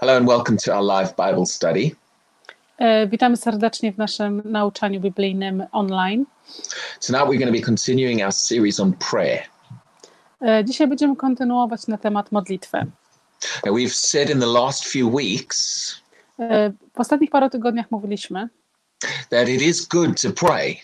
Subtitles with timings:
[0.00, 1.90] Hello and welcome to our live Bible study.
[2.78, 6.24] E, Witamy serdecznie w naszym nauczaniu biblijnym online.
[7.06, 9.42] Tonight we're going to be continuing our series on prayer.
[10.42, 12.86] E, Dzisiaj będziemy kontynuować na temat modlitwy.
[13.66, 15.86] Now, we've said in the last few weeks
[16.38, 18.48] E, W ostatnich paru tygodniach mówiliśmy,
[19.30, 20.76] that it is good to pray,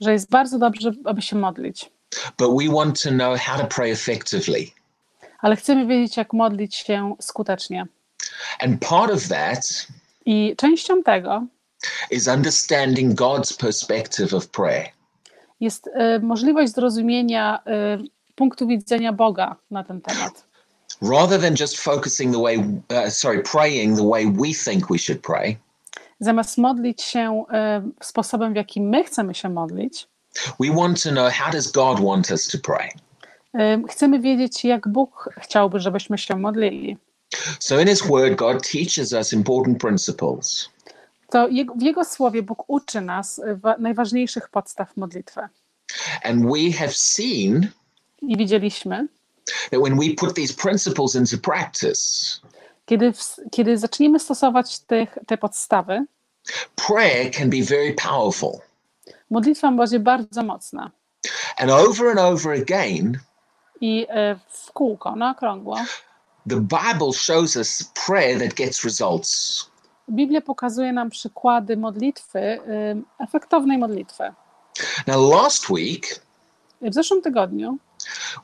[0.00, 1.90] że jest bardzo dobrze, aby się modlić,
[2.38, 4.66] but we want to know how to pray effectively.
[5.40, 7.86] ale chcemy wiedzieć, jak modlić się skutecznie.
[8.60, 9.86] And part of that
[10.26, 11.46] I częścią tego
[12.10, 14.88] is understanding God's perspective of prayer.
[15.60, 17.98] jest e, możliwość zrozumienia e,
[18.34, 20.44] punktu widzenia Boga na ten temat.
[21.02, 25.22] Rather than just focusing the way, uh, sorry, praying the way we think we should
[25.22, 25.56] pray,
[26.20, 30.08] Zamiast modlić się e, sposobem, w jaki my chcemy się modlić,
[30.60, 32.88] we want to know how does God want us to pray.
[33.54, 36.96] e, chcemy wiedzieć, jak Bóg chciałby, żebyśmy się modlili.
[37.60, 40.68] So in His Word, God teaches us important principles.
[41.30, 45.40] to w Jego słowie Bóg uczy nas wa- najważniejszych podstaw modlitwy.
[46.22, 47.68] And we have seen
[48.22, 49.08] I widzieliśmy,
[49.70, 52.00] that when we put these principles into practice,
[52.86, 56.04] kiedy, w, kiedy zaczniemy stosować tych, te podstawy,
[56.86, 58.60] prayer can be very powerful.
[59.30, 60.90] modlitwa będzie bardzo mocna.
[61.58, 63.18] And over and over again,
[63.80, 65.76] I e, w kółko, na okrągło,
[66.48, 69.66] the Bible shows us prayer that gets results.
[70.10, 72.58] Biblia pokazuje nam przykłady modlitwy,
[73.18, 74.32] efektownej modlitwy.
[75.06, 76.20] Now, last week,
[76.82, 77.78] W zeszłym tygodniu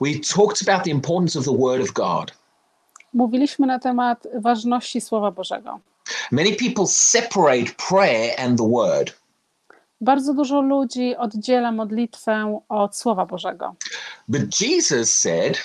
[0.01, 2.33] we talked about the importance of the Word of God.
[3.15, 5.81] mówiliśmy na temat ważności Słowa Bożego.
[6.31, 9.21] Many people separate prayer and the Word.
[10.01, 13.75] Bardzo dużo ludzi oddziela modlitwę od Słowa Bożego.
[14.29, 15.59] But Jesus said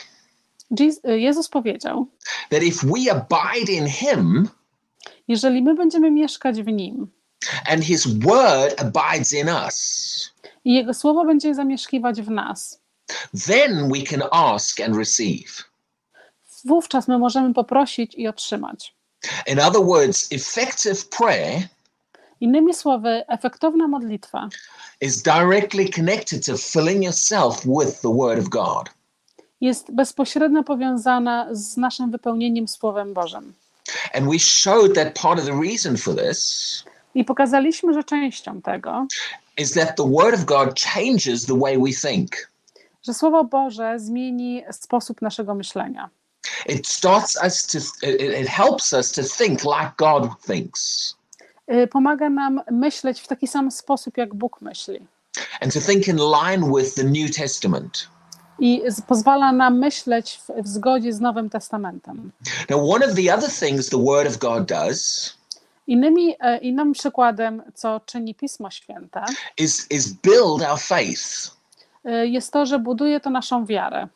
[0.72, 2.08] Jezus- Jezus powiedział,
[2.50, 4.50] that if we abide in Him
[5.28, 7.08] jeżeli my będziemy mieszkać w Nim,
[7.68, 10.32] and His Word abides in us,
[10.66, 12.82] i Jego słowo będzie zamieszkiwać w nas,
[13.48, 15.64] then we can ask and receive.
[16.66, 18.96] wówczas my możemy poprosić i otrzymać.
[19.48, 21.62] In other words, effective prayer
[22.42, 24.50] Innymi słowy, efektowna modlitwa
[25.02, 28.90] is directly connected to filling yourself with the Word of God.
[29.62, 33.54] Jest bezpośrednio powiązana z naszym wypełnieniem Słowem Bożym.
[34.14, 36.84] And we showed that part of the reason for this
[37.16, 39.08] I pokazaliśmy, że częścią tego,
[39.58, 42.32] is that the Word of God changes the way we think.
[43.04, 46.10] że Słowo Boże zmieni sposób naszego myślenia.
[46.70, 47.78] It starts us to,
[48.08, 51.16] it, helps us to think like God thinks
[51.74, 55.00] Y, Pomaga nam myśleć w taki sam sposób, jak Bóg myśli.
[55.62, 58.08] and to think in line with the New Testament.
[58.60, 62.32] I pozwala nam myśleć w, w zgodzie z Nowym Testamentem.
[62.70, 65.34] Now, one of the other things the Word of God does
[65.88, 69.24] Innymi, e, innym przykładem, co czyni Pismo Święte,
[69.58, 71.52] is, is build our faith
[72.06, 74.08] y, jest to, że buduje to naszą wiarę.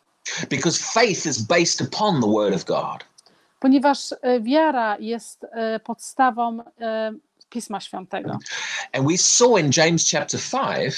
[0.50, 3.06] because faith is based upon the Word of God.
[3.60, 7.14] ponieważ e, wiara jest e, podstawą e,
[7.50, 8.38] Pisma Świętego.
[8.94, 10.94] And we saw in James chapter 5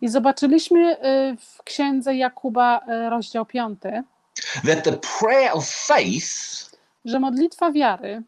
[0.00, 3.80] I zobaczyliśmy e, w księdze Jakuba, e, rozdział 5,
[4.66, 6.26] that the prayer of faith
[7.04, 8.22] że modlitwa wiary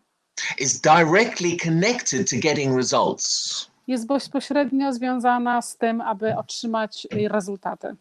[0.59, 3.67] is directly connected to getting results.
[3.87, 7.97] jest bezpośrednio związana z tym, aby otrzymać e, rezultaty.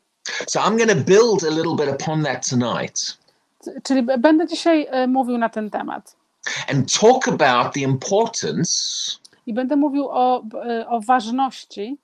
[0.48, 3.18] So I'm going to build a little bit upon that tonight
[3.84, 6.16] Czyli będę dzisiaj mówił na ten temat.
[6.68, 8.72] and talk about the importance
[9.46, 10.44] I będę mówił o,
[10.90, 11.98] o ważności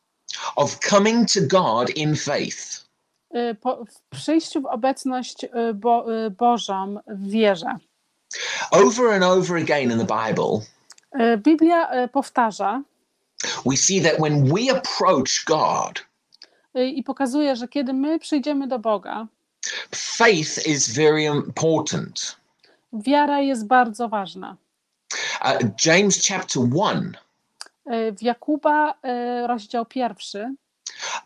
[0.55, 2.83] of coming to God in faith.
[3.33, 7.77] e, po, w przyjściu w obecność e, Bo, e, Bożą w wierze.
[8.72, 10.59] Over and over again in the Bible,
[11.38, 12.81] Biblia powtarza,
[13.66, 16.05] we see that when we approach God,
[16.77, 19.27] y, i pokazuje, że kiedy my przyjdziemy do Boga,
[19.95, 22.35] faith is very important.
[22.93, 24.58] wiara jest bardzo ważna.
[25.41, 27.22] Uh, James chapter 1, Y,
[27.85, 30.56] W Jakuba y, rozdział pierwszy,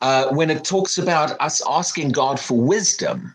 [0.02, 3.32] uh, when it talks about us asking God for wisdom,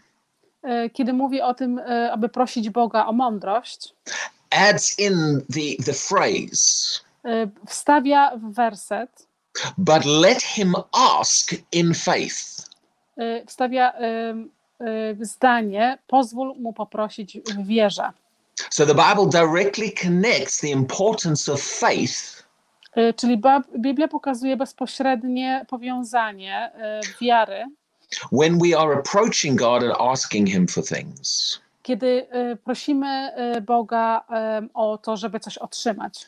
[0.64, 1.80] y, kiedy mówi o tym,
[2.12, 3.94] aby prosić Boga o mądrość,
[4.50, 7.00] adds in the, the phrase,
[7.66, 9.26] wstawia w werset,
[9.78, 12.66] but let him ask in faith.
[13.46, 13.92] wstawia
[15.20, 18.12] zdanie, pozwól mu poprosić w wierze.
[18.70, 22.41] So the Bible directly connects the importance of faith
[23.16, 27.64] Czyli Ba- Biblia pokazuje bezpośrednie powiązanie y, wiary,
[28.32, 31.60] when we are approaching God and asking him for things.
[31.82, 36.26] kiedy e, prosimy e, Boga e, o to, żeby coś otrzymać.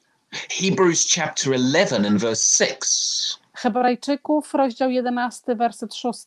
[0.60, 6.18] Hebrews chapter 11 and verse 6 Hebrajczyków, rozdział 11, werset 6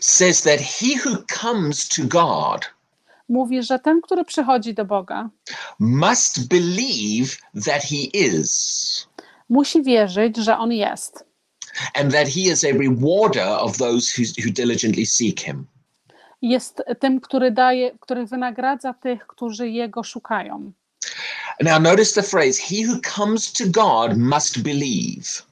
[0.00, 2.60] says that he who comes to God
[3.28, 5.28] mówi, że ten, który przychodzi do Boga,
[5.78, 9.08] must believe that he is
[9.50, 11.30] musi wierzyć, że On jest
[11.94, 15.66] and that he is a rewarder of those who, who diligently seek him.
[16.42, 20.72] jest tym, który daje, który wynagradza tych, którzy Jego szukają.
[21.60, 25.42] Now, notice the phrase, he who comes to God must believe.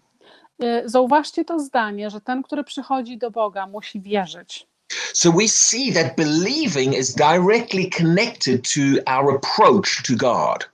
[0.63, 4.67] Y, Zauważcie to zdanie, że ten, który przychodzi do Boga, musi wierzyć.
[5.13, 10.69] So we see that believing is directly connected to our approach to God.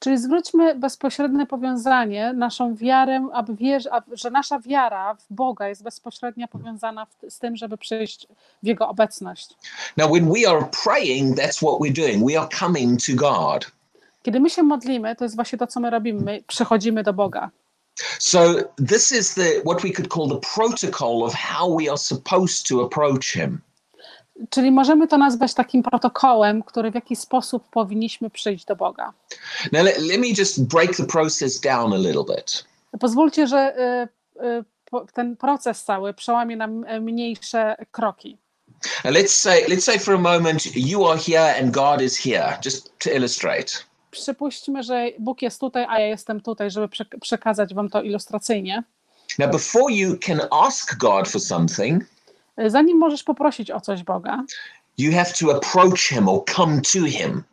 [0.00, 6.48] Czyli zwróćmy bezpośrednie powiązanie, naszą wiarę, aby wierz, że nasza wiara w Boga jest bezpośrednio
[6.48, 8.26] powiązana z tym, żeby przyjść
[8.62, 9.48] w Jego obecność.
[9.96, 12.30] Now, when we are praying, that's what we're doing.
[12.30, 13.72] We are coming to God.
[14.22, 16.20] Kiedy my się modlimy, to jest właśnie to, co my robimy.
[16.20, 17.50] My przychodzimy do Boga.
[18.18, 18.54] So
[18.88, 22.84] this is the what we could call the protocol of how we are supposed to
[22.84, 23.60] approach him.
[24.50, 29.12] Czyli możemy to nazwać takim protokołem, który w jakiś sposób powinniśmy przyjść do Boga.
[29.72, 32.64] Now let, let me just break the process down a little bit.
[33.00, 33.76] Pozwólcie, że
[34.40, 34.64] y, y,
[35.12, 38.38] ten proces cały przełamie nam e, mniejsze kroki.
[39.04, 42.58] Now let's say let's say for a moment you are here and God is here,
[42.64, 43.66] just to illustrate.
[44.10, 48.82] Przypuśćmy, że Bóg jest tutaj, a ja jestem tutaj, żeby przek- przekazać Wam to ilustracyjnie.
[49.38, 52.04] Now before you can ask God for something,
[52.66, 54.44] Zanim możesz poprosić o coś Boga,
[54.98, 57.44] you have to approach him or come to him.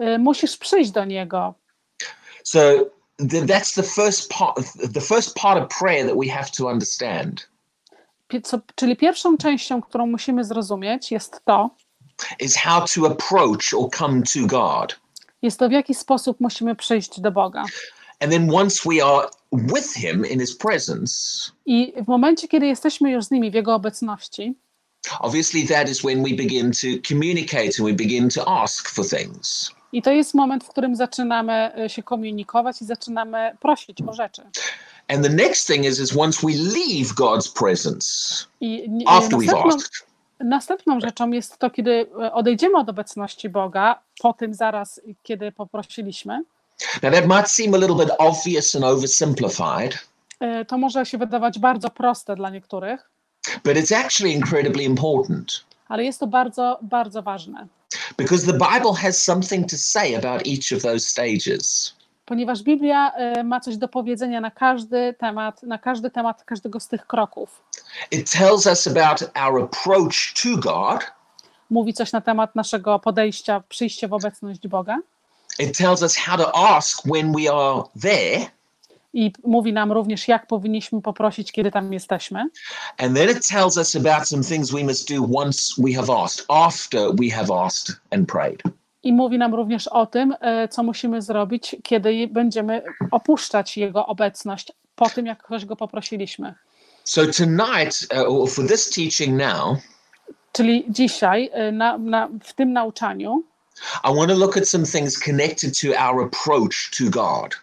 [0.00, 1.54] y, musisz przyjść do Niego.
[2.44, 2.58] So
[3.30, 4.56] th- that's the first part
[4.94, 7.48] the first part of prayer that we have to understand.
[8.44, 11.70] Co, czyli pierwszą częścią, którą musimy zrozumieć, jest to,
[12.40, 15.00] is how to approach or come to God.
[15.42, 17.64] jest to w jaki sposób musimy przyjść do Boga.
[18.20, 21.12] And then once we are with him in his presence,
[21.66, 24.54] I w momencie, kiedy jesteśmy już z nimi w Jego obecności,
[25.20, 29.70] obviously that is when we begin to communicate and we begin to ask for things.
[29.92, 34.42] i to jest moment, w którym zaczynamy y, się komunikować i zaczynamy prosić o rzeczy.
[35.08, 38.08] And the next thing is is once we leave God's presence
[38.60, 40.08] I after we've asked,
[40.40, 46.42] następną rzeczą jest to, kiedy y, odejdziemy od obecności Boga, po tym zaraz, kiedy poprosiliśmy,
[47.02, 49.98] now that might seem a little bit obvious and oversimplified,
[50.62, 53.10] y, to może się wydawać bardzo proste dla niektórych,
[53.64, 57.66] but it's actually incredibly important ale jest to bardzo, bardzo ważne.
[58.18, 61.94] because the Bible has something to say about each of those stages.
[62.26, 66.88] ponieważ Biblia y, ma coś do powiedzenia na każdy temat, na każdy temat każdego z
[66.88, 67.62] tych kroków.
[68.10, 71.12] It tells us about our approach to God.
[71.70, 74.98] Mówi coś na temat naszego podejścia, przyjścia w obecność Boga
[75.58, 78.58] It tells us how to ask when we are there.
[79.12, 82.40] i mówi nam również, jak powinniśmy poprosić, kiedy tam jesteśmy.
[82.98, 86.46] And then it tells us about some things we must do once we have asked,
[86.48, 88.62] after we have asked and prayed.
[89.02, 94.72] I mówi nam również o tym, y, co musimy zrobić, kiedy będziemy opuszczać Jego obecność
[94.96, 96.54] po tym, jak ktoś Go poprosiliśmy.
[97.04, 99.78] So tonight, uh, or for this teaching now,
[100.52, 103.42] Czyli dzisiaj, y, na, na, w tym nauczaniu,
[104.04, 107.54] I want to look at some things connected to our approach to God.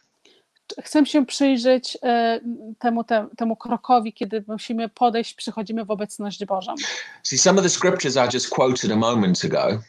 [0.83, 2.39] chcę się przyjrzeć e,
[2.79, 6.75] temu, te, temu krokowi, kiedy musimy podejść, przychodzimy w obecność Bożą.
[7.23, 9.81] See, some of the scriptures I just quoted a moment ago,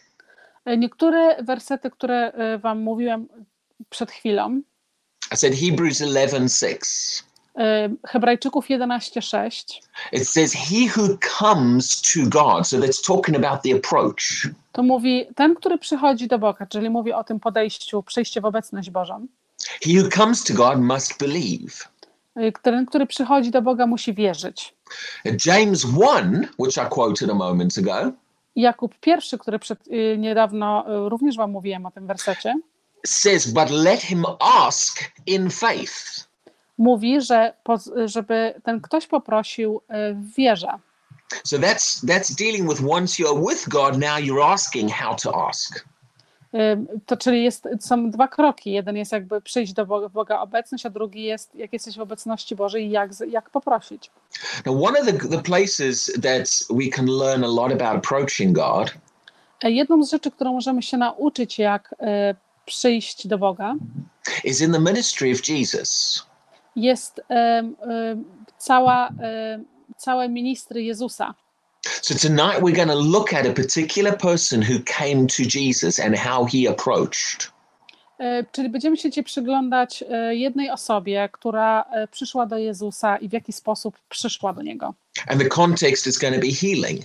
[0.66, 3.28] E, Niektóre wersety, które e, Wam mówiłem
[3.90, 4.60] przed chwilą,
[5.32, 7.22] I said Hebrews 11:6.
[7.56, 9.80] E, Hebrajczyków 11:6,
[10.12, 12.66] It says, He who comes to God.
[12.68, 14.48] So that's talking about the approach.
[14.72, 18.90] to mówi ten, który przychodzi do Boga, czyli mówi o tym podejściu, przyjście w obecność
[18.90, 19.26] Bożą.
[19.82, 21.72] He who comes to God must believe.
[22.36, 24.74] E, Ten, który przychodzi do Boga, musi wierzyć.
[25.46, 28.12] James 1, which I quoted a moment ago,
[28.56, 32.54] Jakub pierwszy, który przed, e, niedawno również Wam mówiłem o tym wersecie,
[33.06, 36.28] says, But let him ask in faith.
[36.78, 37.54] Mówi, że
[38.04, 40.68] żeby ten ktoś poprosił e, w wierze.
[41.44, 45.84] So that's that's dealing with once you're with God, now you're asking how to ask.
[46.54, 48.72] Ym, To czyli jest, są dwa kroki.
[48.72, 52.56] Jeden jest jakby przyjść do Boga, Boga obecność, a drugi jest, jak jesteś w obecności
[52.56, 54.10] Bożej, jak, z- jak poprosić.
[54.66, 58.94] Now, one of the, the places that we can learn a lot about approaching God
[59.62, 62.34] E, Jedną z rzeczy, którą możemy się nauczyć, jak e,
[62.66, 63.74] przyjść do Boga,
[64.44, 66.25] is in the ministry of Jesus.
[66.76, 67.20] Jest
[68.58, 69.10] cała,
[69.96, 71.34] całe ministry Jezusa.
[72.02, 76.16] So tonight we're going to look at a particular person who came to Jesus and
[76.16, 77.52] how he approached.
[78.18, 83.28] E, Czyli będziemy się dzisiaj przyglądać e, jednej osobie, która e, przyszła do Jezusa i
[83.28, 84.94] w jaki sposób przyszła do Niego.
[85.26, 87.00] And the context is going to be healing.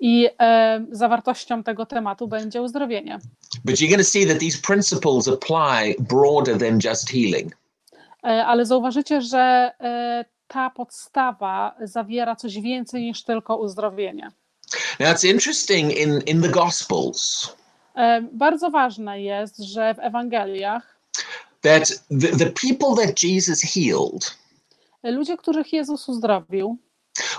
[0.00, 3.18] I e, zawartością tego tematu będzie uzdrowienie.
[3.64, 7.59] But you're going to see that these principles apply broader than just healing.
[8.24, 14.30] E, Ale zauważycie, że e, ta podstawa zawiera coś więcej niż tylko uzdrowienie.
[15.00, 17.52] Now it's interesting in, in the Gospels
[17.96, 21.00] E, Bardzo ważne jest, że w Ewangeliach
[21.62, 21.88] that
[22.20, 24.36] the, the people that Jesus healed,
[25.02, 26.76] ludzie, których Jezus uzdrowił,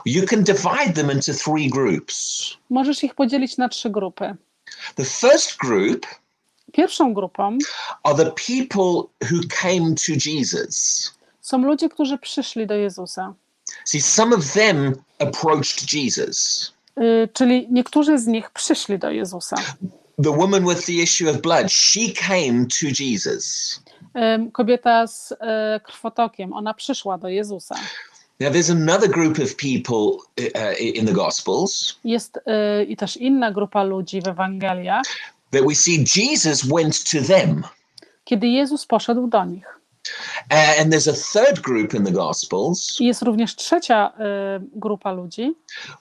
[0.06, 2.48] you can divide them into three groups.
[2.70, 4.36] możesz ich podzielić na trzy grupy.
[4.96, 6.06] The first group
[6.72, 7.58] Pierwszą grupą
[8.04, 11.12] are the people who came to Jesus.
[11.42, 13.34] są ludzie, którzy przyszli do Jezusa.
[13.86, 16.72] See, some of them approached Jesus.
[16.98, 19.56] Y, Czyli niektórzy z nich przyszli do Jezusa.
[20.24, 23.80] The woman with the issue of blood, she came to Jesus.
[24.16, 27.76] Ym, Kobieta z e, krwotokiem, ona przyszła do Jezusa.
[28.40, 33.52] Now, there's another group of people uh, in the Gospels Jest y, i też inna
[33.52, 35.04] grupa ludzi w Ewangeliach,
[35.52, 37.64] that we see Jesus went to them.
[38.24, 39.66] kiedy Jezus poszedł do nich.
[40.80, 45.56] And there's a third group in the Gospels jest również trzecia y, grupa ludzi,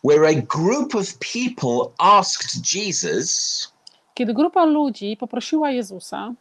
[0.04, 3.68] where a group of people asked Jesus
[4.14, 6.34] kiedy grupa ludzi poprosiła Jezusa,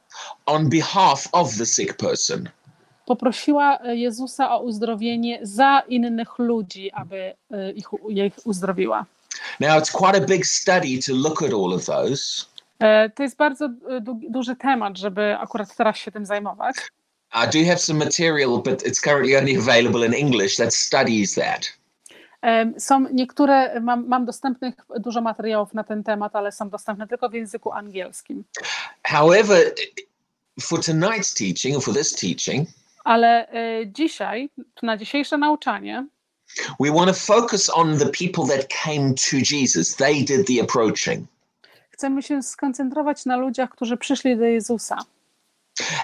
[0.46, 2.50] on behalf of the sick person.
[3.06, 9.06] poprosiła y, Jezusa o uzdrowienie za innych ludzi, aby y, ich, ich uzdrowiła.
[9.60, 12.46] Now, it's quite a big study to look at all of those.
[12.80, 16.76] E, To jest bardzo y, du- duży temat, żeby akurat teraz się tym zajmować.
[17.34, 21.80] I do have some material, but it's currently only available in English that studies that.
[22.78, 27.34] Są niektóre, mam, mam dostępnych dużo materiałów na ten temat, ale są dostępne tylko w
[27.34, 28.44] języku angielskim.
[29.04, 29.58] However,
[30.62, 32.70] for tonight's teaching, or for this teaching,
[33.04, 34.50] Ale e, dzisiaj,
[34.84, 36.06] na dzisiejsze nauczanie,
[36.80, 39.96] we want to focus on the people that came to Jesus.
[39.96, 41.28] They did the approaching.
[42.00, 44.98] Chcemy się skoncentrować na ludziach, którzy przyszli do Jezusa.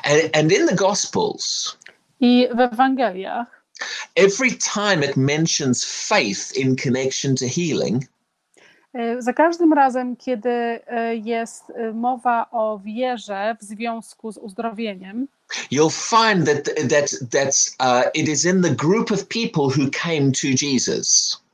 [0.03, 1.77] And, and in the Gospels,
[2.19, 3.65] I w Ewangeliach,
[4.15, 8.03] every time it mentions faith in connection to healing,
[8.93, 15.27] e, za każdym razem, kiedy e, jest e, mowa o wierze w związku z uzdrowieniem,
[15.71, 20.31] you'll find that that that's uh, it is in the group of people who came
[20.31, 21.44] to Jesus.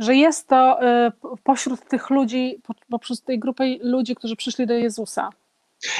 [0.00, 0.78] Że jest to
[1.20, 5.30] po- pośród tych ludzi, po- pośród tej grupy ludzi, którzy przyszli do Jezusa.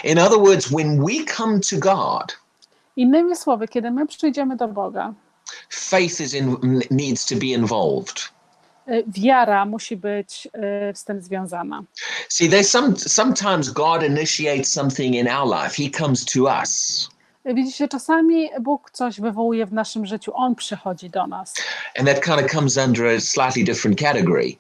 [0.04, 2.36] In other words, when we come to God,
[2.96, 5.12] Innymi słowy, kiedy my przyjdziemy do Boga,
[5.70, 6.56] faith is in
[6.90, 8.28] needs to be involved.
[8.86, 11.82] e, wiara musi być e, z tym związana.
[12.28, 15.82] See, there's some sometimes God initiates something in our life.
[15.82, 17.08] He comes to us.
[17.44, 21.54] Widzicie, czasami Bóg coś wywołuje w naszym życiu, On przychodzi do nas.
[21.98, 24.56] And that kind of comes under a slightly different category.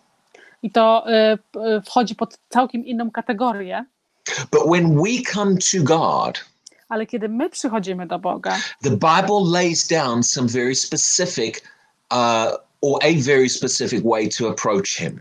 [0.62, 1.04] I to
[1.52, 3.84] p- e, wchodzi pod całkiem inną kategorię,
[4.52, 6.44] But when we come to God,
[6.88, 11.62] ale kiedy my przychodzimy do Boga, the Bible lays down some very specific
[12.12, 15.20] uh, or a very specific way to approach Him.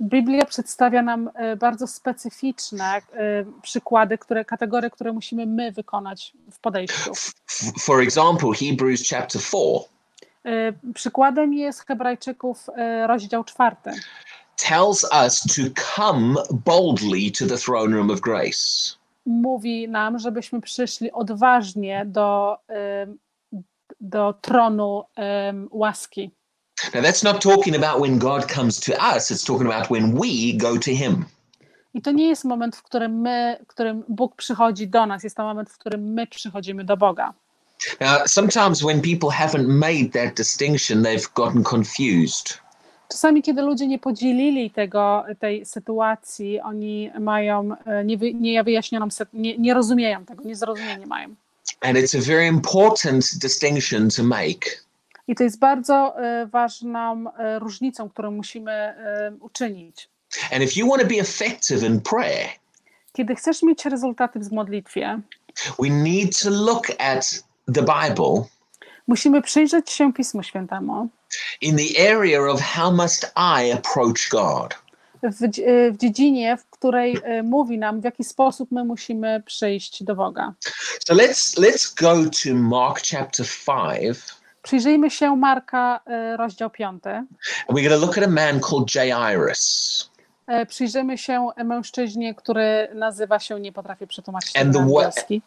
[0.00, 3.02] Biblia przedstawia nam e, bardzo specyficzne e,
[3.62, 7.12] przykłady, które, kategorie, które musimy my wykonać w podejściu.
[7.80, 9.62] For example, Hebrews chapter 4
[10.44, 12.66] E, Przykładem jest Hebrajczyków
[13.06, 13.90] rozdział czwarty.
[14.56, 15.62] tells us to
[15.96, 16.34] come
[16.64, 18.96] boldly to the throne room of grace.
[19.26, 22.56] Mówi nam, żebyśmy przyszli odważnie do,
[24.00, 25.04] do tronu
[25.70, 26.30] łaski.
[26.94, 30.52] Now, that's not talking about when God comes to us, it's talking about when we
[30.56, 31.24] go to Him.
[31.94, 35.36] I to nie jest moment, w którym my, w którym Bóg przychodzi do nas, jest
[35.36, 37.32] to moment, w którym my przychodzimy do Boga.
[38.00, 42.58] Now, sometimes when people haven't made that distinction, they've gotten confused.
[43.08, 47.68] Czasami, kiedy ludzie nie podzielili tego, tej sytuacji, oni mają
[48.04, 51.28] niewy- niewyjaśnioną, syt- nie, nie rozumieją tego, niezrozumienie mają.
[51.80, 54.85] And it's a very important distinction to make.
[55.28, 60.08] I to jest bardzo e, ważną e, różnicą, którą musimy e, uczynić.
[60.52, 62.48] And if you want to be effective in prayer,
[63.12, 65.20] Kiedy chcesz mieć rezultaty w modlitwie,
[65.78, 68.44] we need to look at the Bible
[69.06, 71.08] musimy przyjrzeć się Pismu Świętemu
[71.60, 74.74] in the area of how must I approach God.
[75.22, 75.48] w,
[75.92, 80.54] w dziedzinie, w której mówi nam, w jaki sposób my musimy przyjść do Boga.
[81.06, 84.35] So let's let's go to Mark chapter 5
[84.70, 87.04] Przyjrzyjmy się Marka, e, rozdział 5.
[87.06, 87.28] And
[87.68, 90.10] we're going to look at a man called Jairus.
[90.46, 95.42] E, Przyjrzymy się mężczyźnie, który nazywa się, nie potrafię przetłumaczyć And the wa- angielski.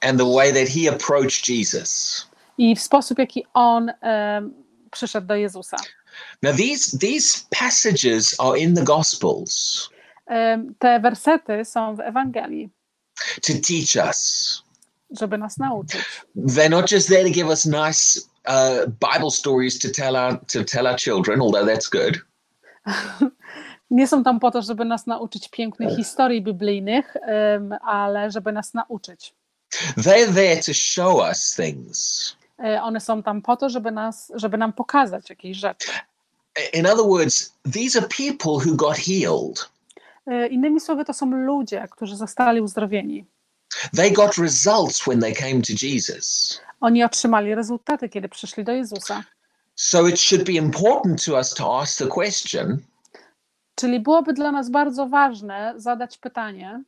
[0.00, 2.26] and the way that he approached Jesus.
[2.58, 4.42] I w sposób, jaki on e,
[4.90, 5.76] przyszedł do Jezusa.
[6.42, 9.88] Now, these, these passages are in the Gospels
[10.30, 12.68] E, Te wersety są w Ewangelii,
[13.46, 14.62] to teach us.
[15.10, 16.00] żeby nas nauczyć.
[16.36, 20.64] They're not just there to give us nice uh, Bible stories to tell our to
[20.64, 22.18] tell our children, although that's good.
[23.90, 28.74] Nie są tam po to, żeby nas nauczyć pięknych historii biblijnych, em, ale żeby nas
[28.74, 29.34] nauczyć.
[29.96, 32.36] They're there to show us things.
[32.58, 35.88] E, One są tam po to, żeby, nas, żeby nam pokazać jakieś rzeczy.
[36.72, 39.68] In other words, these are people who got healed.
[40.26, 43.24] E, Innymi słowy, to są ludzie, którzy zostali uzdrowieni.
[43.96, 46.60] They got results when they came to Jesus.
[46.80, 49.24] Oni otrzymali rezultaty, kiedy przyszli do Jezusa.
[49.74, 52.78] So it should be important to us to ask the question
[53.74, 56.82] Czyli byłoby dla nas bardzo ważne zadać pytanie,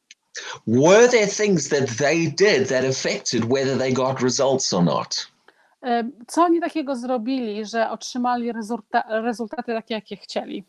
[0.66, 5.26] were there things that they did that affected whether they got results or not?
[6.26, 10.64] co oni takiego zrobili, że otrzymali rezulta- rezultaty takie, jakie chcieli.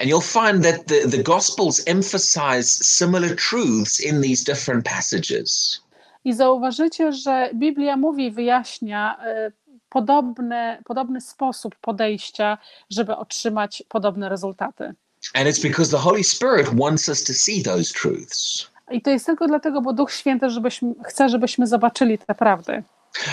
[0.00, 5.80] And you'll find that the, the Gospels emphasize similar truths in these different passages.
[6.24, 9.52] I zauważycie, że Biblia mówi, wyjaśnia e,
[9.88, 12.58] podobne, podobny sposób podejścia,
[12.90, 14.94] żeby otrzymać podobne rezultaty.
[15.34, 18.70] And it's because the Holy Spirit wants us to see those truths.
[18.90, 22.82] I to jest tylko dlatego, bo Duch Święty żebyśmy, chce, żebyśmy zobaczyli te prawdy.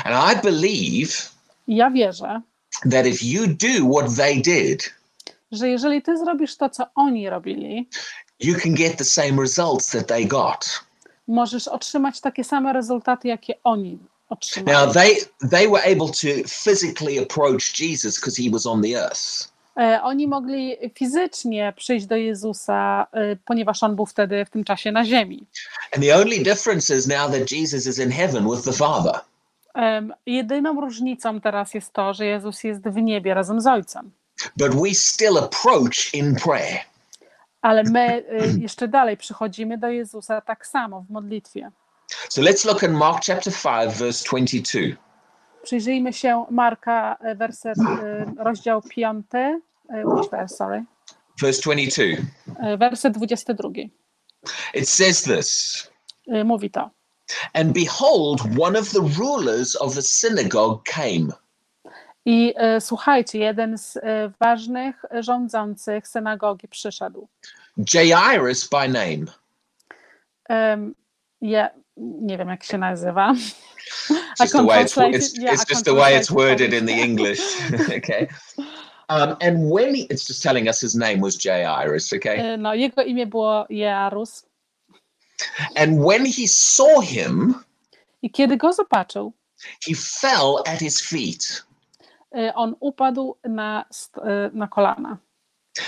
[0.04, 1.30] And I believe
[1.68, 2.42] ja wierzę,
[2.92, 4.94] that if you do what they did,
[5.54, 7.90] że jeżeli ty zrobisz to, co oni robili,
[8.40, 10.84] you can get the same results that they got.
[11.28, 14.78] możesz otrzymać takie same rezultaty, jakie oni otrzymali.
[14.78, 15.16] Now they
[15.52, 19.54] they were able to physically approach Jesus because he was on the earth.
[19.78, 24.92] E, Oni mogli fizycznie przyjść do Jezusa, e, ponieważ on był wtedy w tym czasie
[24.92, 25.46] na ziemi.
[25.96, 29.20] And the only difference is now that Jesus is in heaven with the Father.
[30.26, 34.12] Jedyną różnicą teraz jest to, że Jezus jest w niebie razem z Ojcem.
[34.58, 36.80] But we still approach in prayer.
[37.62, 41.72] Ale my e, jeszcze dalej przychodzimy do Jezusa tak samo w modlitwie.
[42.30, 44.80] So let's look at Mark chapter 5 verse 22.
[45.64, 49.60] Przyjrzyjmy się Marka, e, werset, e, rozdział 5, e,
[50.06, 50.84] which verse, sorry,
[51.42, 52.04] Verse 22.
[52.60, 53.70] E, werset 22.
[54.74, 55.92] It says this,
[56.46, 56.90] Mówi to.
[57.54, 61.34] and behold one of the rulers of the synagogue came.
[62.26, 67.28] I e, słuchajcie, jeden z e, ważnych rządzących synagogi przyszedł.
[67.94, 69.26] Jairus by name.
[70.50, 70.96] Em,
[71.42, 73.34] ja nie wiem, jak się nazywa.
[73.34, 76.94] It's just the way it's, it's, yeah, it's just the way it's worded in the.
[76.94, 77.42] English.
[77.98, 78.28] okay.
[79.10, 82.38] Um, and when he, it's just telling us his name was Jairus, okay?
[82.38, 84.46] E, No, jego imię było Jearus.
[85.76, 87.56] And when he saw him,
[88.22, 89.34] I kiedy go zobaczył,
[89.88, 91.64] he fell at his feet.
[92.34, 93.86] E, on upadł na,
[94.18, 95.18] e, na kolana.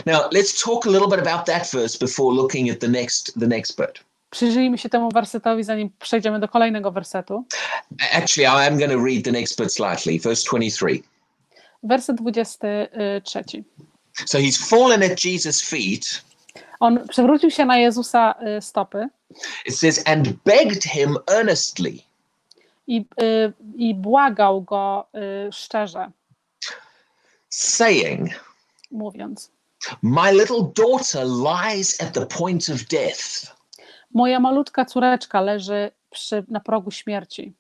[0.06, 3.48] Now let's talk a little bit about that verse before looking at the next the
[3.48, 4.00] next bit.
[4.30, 7.46] Przyjrzyjmy się temu wersetowi, zanim przejdziemy do kolejnego wersetu.
[8.12, 10.20] Actually, I am going to read the next bit slightly.
[10.20, 11.04] Verse 23.
[11.84, 13.64] Werset 23.
[14.26, 16.22] So he's fallen at Jesus' feet.
[16.80, 19.08] On przewrócił się na Jezusa e, stopy
[19.66, 22.04] It says, and begged him earnestly.
[22.88, 26.12] i, e, i błagał go e, szczerze,
[27.56, 28.30] saying,
[28.92, 29.52] mówiąc:
[30.02, 33.56] My little daughter lies at the point of death.
[34.14, 37.54] Moja malutka córeczka leży przy, na progu śmierci.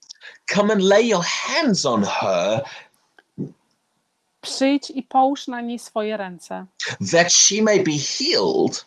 [0.53, 2.63] Come and lay your hands on her
[4.41, 6.65] Przyjdź i połóż na niej swoje ręce,
[7.11, 8.85] that she may be healed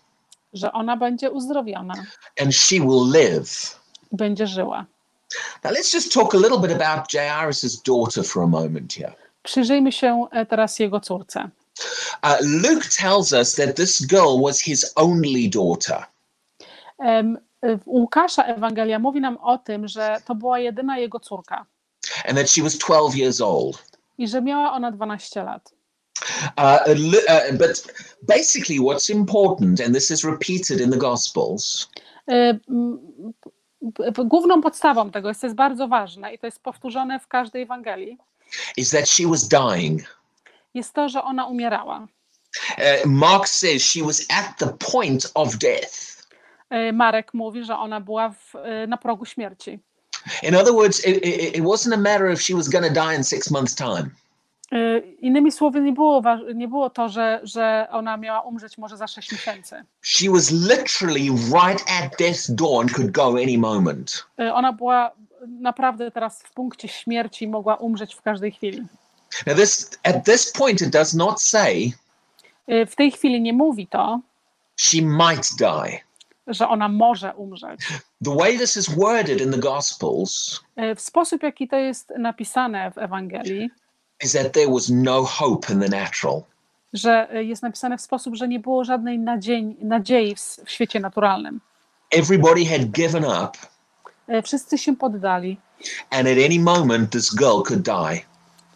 [0.53, 1.95] że ona będzie uzdrowiona
[2.41, 3.81] and she will live.
[4.13, 4.87] będzie żyła.
[5.65, 9.15] Now let's just talk a little bit about Jairus' daughter for a moment here.
[9.49, 11.51] Przyjrzyjmy się e, teraz jego córce.
[12.23, 16.05] Uh, Luke tells us that this girl was his only daughter.
[17.63, 21.67] W Łukasza Ewangelia mówi nam o tym, że to była jedyna jego córka
[22.25, 23.85] and that she was 12 years old.
[24.19, 25.73] i że miała ona 12 lat.
[26.57, 31.89] Uh, uh, but basically, what's important, and this is repeated in the Gospels,
[32.29, 32.59] E,
[34.25, 38.19] Główną podstawą tego jest, jest bardzo ważne i to jest powtórzone w każdej Ewangelii,
[38.77, 40.03] is that she was dying.
[40.75, 41.99] jest to, że ona umierała.
[41.99, 46.19] Uh, Mark says she was at the point of death.
[46.71, 49.79] E, Marek mówi, że ona była w, e, na progu śmierci.
[50.43, 53.17] In other words, it, it, it wasn't a matter of she was going to die
[53.17, 54.11] in six months' time.
[54.73, 56.23] Y, Innymi słowy, nie było,
[56.55, 59.85] nie było to, że, że ona miała umrzeć może za 6 miesięcy.
[60.03, 64.27] She was literally right at death's door and could go any moment.
[64.53, 65.11] Ona była
[65.47, 68.83] naprawdę teraz w punkcie śmierci mogła umrzeć w każdej chwili.
[69.47, 71.93] Now, this at this point, it does not say
[72.71, 74.21] Y, W tej chwili nie mówi to,
[74.77, 76.01] she might die.
[76.47, 77.81] że ona może umrzeć.
[78.25, 82.91] The way this is worded in the Gospels Y, W sposób, jaki to jest napisane
[82.91, 83.71] w Ewangelii,
[84.25, 86.43] is that there was no hope in the natural.
[86.93, 91.01] że y, jest napisane w sposób, że nie było żadnej nadziei, nadziei w, w świecie
[91.01, 91.61] naturalnym.
[92.11, 93.51] Everybody had given up,
[94.45, 95.59] Wszyscy się poddali
[96.11, 98.21] and at any moment, this girl could die.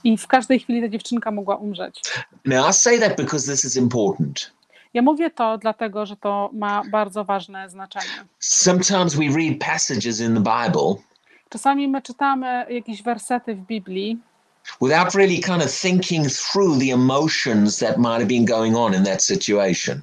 [0.04, 2.02] i w każdej chwili ta dziewczynka mogła umrzeć.
[2.44, 4.52] Now, I say that because this is important.
[4.94, 8.24] Ja mówię to dlatego, że to ma bardzo ważne znaczenie.
[8.38, 10.94] Sometimes we read passages in the Bible
[11.52, 14.18] Czasami my czytamy jakieś wersety w Biblii
[14.80, 19.04] without really kind of thinking through the emotions that might have been going on in
[19.04, 20.00] that situation.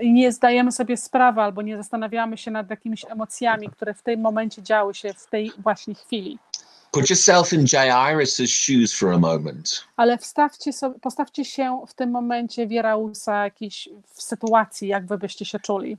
[0.00, 4.20] I nie zdajemy sobie sprawy albo nie zastanawiamy się nad jakimiś emocjami, które w tym
[4.20, 6.38] momencie działy się w tej właśnie chwili.
[6.92, 9.84] Put yourself in Jairus' shoes for a moment.
[9.96, 15.44] Ale wstawcie sobie, postawcie się w tym momencie Wierausa jakiejś w sytuacji, jak wy byście
[15.44, 15.96] się czuli.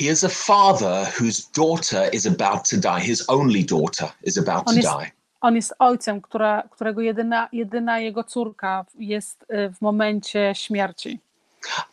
[0.00, 3.00] Here's a father whose daughter is about to die.
[3.00, 5.10] His only daughter is about to On jest, die.
[5.40, 11.20] on jest ojcem, która, którego jedyna, jedyna jego córka jest y, w momencie śmierci.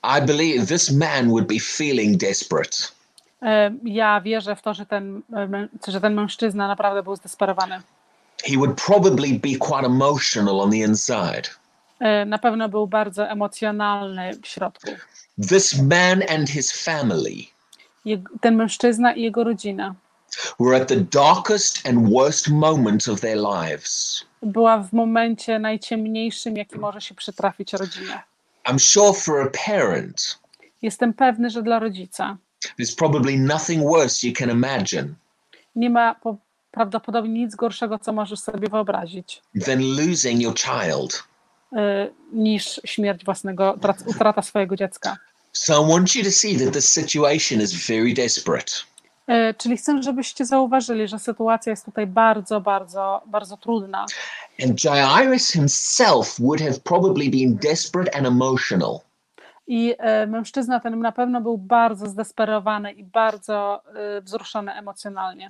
[0.04, 2.78] I believe this man would be feeling desperate.
[3.84, 5.22] Ja wierzę w to, że ten,
[5.88, 7.82] e, że ten mężczyzna naprawdę był zdesperowany.
[8.44, 11.42] He would probably be quite emotional on the inside.
[12.00, 14.92] E, Na pewno był bardzo emocjonalny w środku.
[15.50, 17.36] This man and his family
[18.42, 19.96] Ten mężczyzna i jego rodzina
[20.60, 24.26] were at the darkest and worst moment of their lives.
[24.44, 28.24] była w momencie najciemniejszym, jaki może się przytrafić rodzinie.
[28.70, 30.40] I'm sure for a parent,
[30.82, 32.38] Jestem pewny, że dla rodzica
[32.80, 35.08] there's probably nothing worse you can imagine
[35.76, 36.38] nie ma po,
[36.72, 41.24] prawdopodobnie nic gorszego, co możesz sobie wyobrazić, than losing your child.
[41.74, 41.78] y,
[42.34, 45.18] niż śmierć własnego, utrata swojego dziecka.
[45.54, 48.72] So I want you to see that this situation is very desperate.
[49.30, 54.06] Y, Czyli chcę, żebyście zauważyli, że sytuacja jest tutaj bardzo, bardzo, bardzo trudna.
[54.64, 59.02] And Jairus himself would have probably been desperate and emotional.
[59.68, 63.84] I y, mężczyzna ten na pewno był bardzo zdesperowany i bardzo
[64.18, 65.48] y, wzruszony emocjonalnie.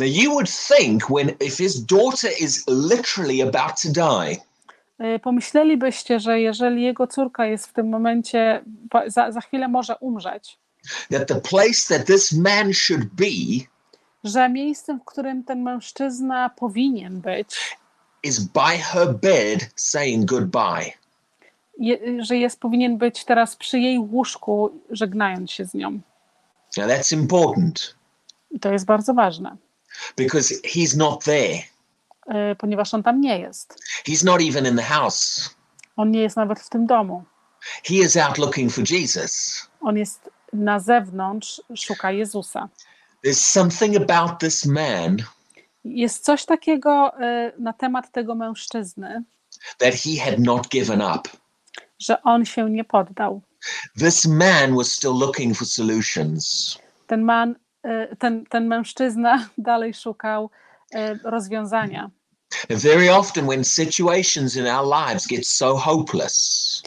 [0.00, 4.36] Now you would think when if his daughter is literally about to die,
[5.00, 8.64] Y, Pomyślelibyście, że jeżeli jego córka jest w tym momencie,
[9.06, 10.58] za, za chwilę może umrzeć,
[11.10, 13.64] that the place that this man should be
[14.24, 17.78] że miejscem, w którym ten mężczyzna powinien być,
[18.24, 20.92] is by her bed saying goodbye.
[21.78, 25.90] je, że jest powinien być teraz przy jej łóżku, żegnając się z nią.
[26.76, 27.94] Now that's important
[28.50, 29.56] I to jest bardzo ważne,
[30.16, 31.58] because he's not there.
[32.52, 33.74] y, ponieważ on tam nie jest.
[34.08, 35.50] He's not even in the house.
[35.96, 37.24] On nie jest nawet w tym domu.
[37.84, 39.62] He is out looking for Jesus.
[39.80, 42.68] On jest na zewnątrz, szuka Jezusa.
[43.24, 45.16] There's something about this man
[45.84, 49.22] Jest coś takiego y, na temat tego mężczyzny,
[49.78, 51.28] that he had not given up.
[51.98, 53.40] że on się nie poddał.
[53.98, 56.78] This man was still looking for solutions.
[57.06, 60.50] Ten, man, y, ten, ten mężczyzna dalej szukał
[60.94, 62.10] y, rozwiązania.
[62.70, 66.82] Very often, when situations in our lives get so hopeless,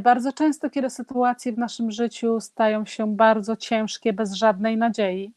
[0.00, 5.32] Bardzo często, kiedy sytuacje w naszym życiu stają się bardzo ciężkie, bez żadnej nadziei,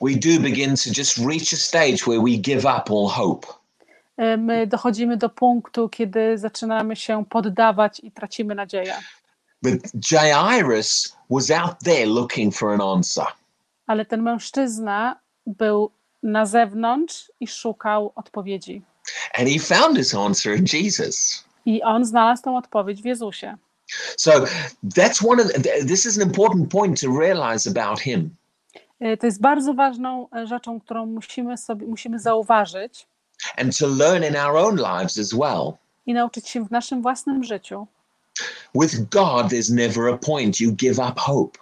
[0.00, 3.46] we do begin to just reach a stage where we give up all hope.
[4.18, 8.94] y, my dochodzimy do punktu, kiedy zaczynamy się poddawać i tracimy nadzieję.
[9.62, 13.26] But Jairus was out there looking for an answer.
[13.86, 15.90] Ale ten mężczyzna był
[16.22, 18.82] na zewnątrz i szukał odpowiedzi.
[19.34, 21.44] And he found his answer in Jesus.
[21.66, 23.56] I on znalazł tą odpowiedź w Jezusie.
[24.16, 24.30] So
[24.84, 28.30] that's one of the, this is an important point to realize about him.
[29.02, 33.06] Y, To jest bardzo ważną e, rzeczą, którą musimy sobie musimy zauważyć
[33.58, 35.72] and to learn in our own lives as well.
[36.06, 37.86] i nauczyć się w naszym własnym życiu,
[38.74, 41.58] With God, there's never a point you give up hope.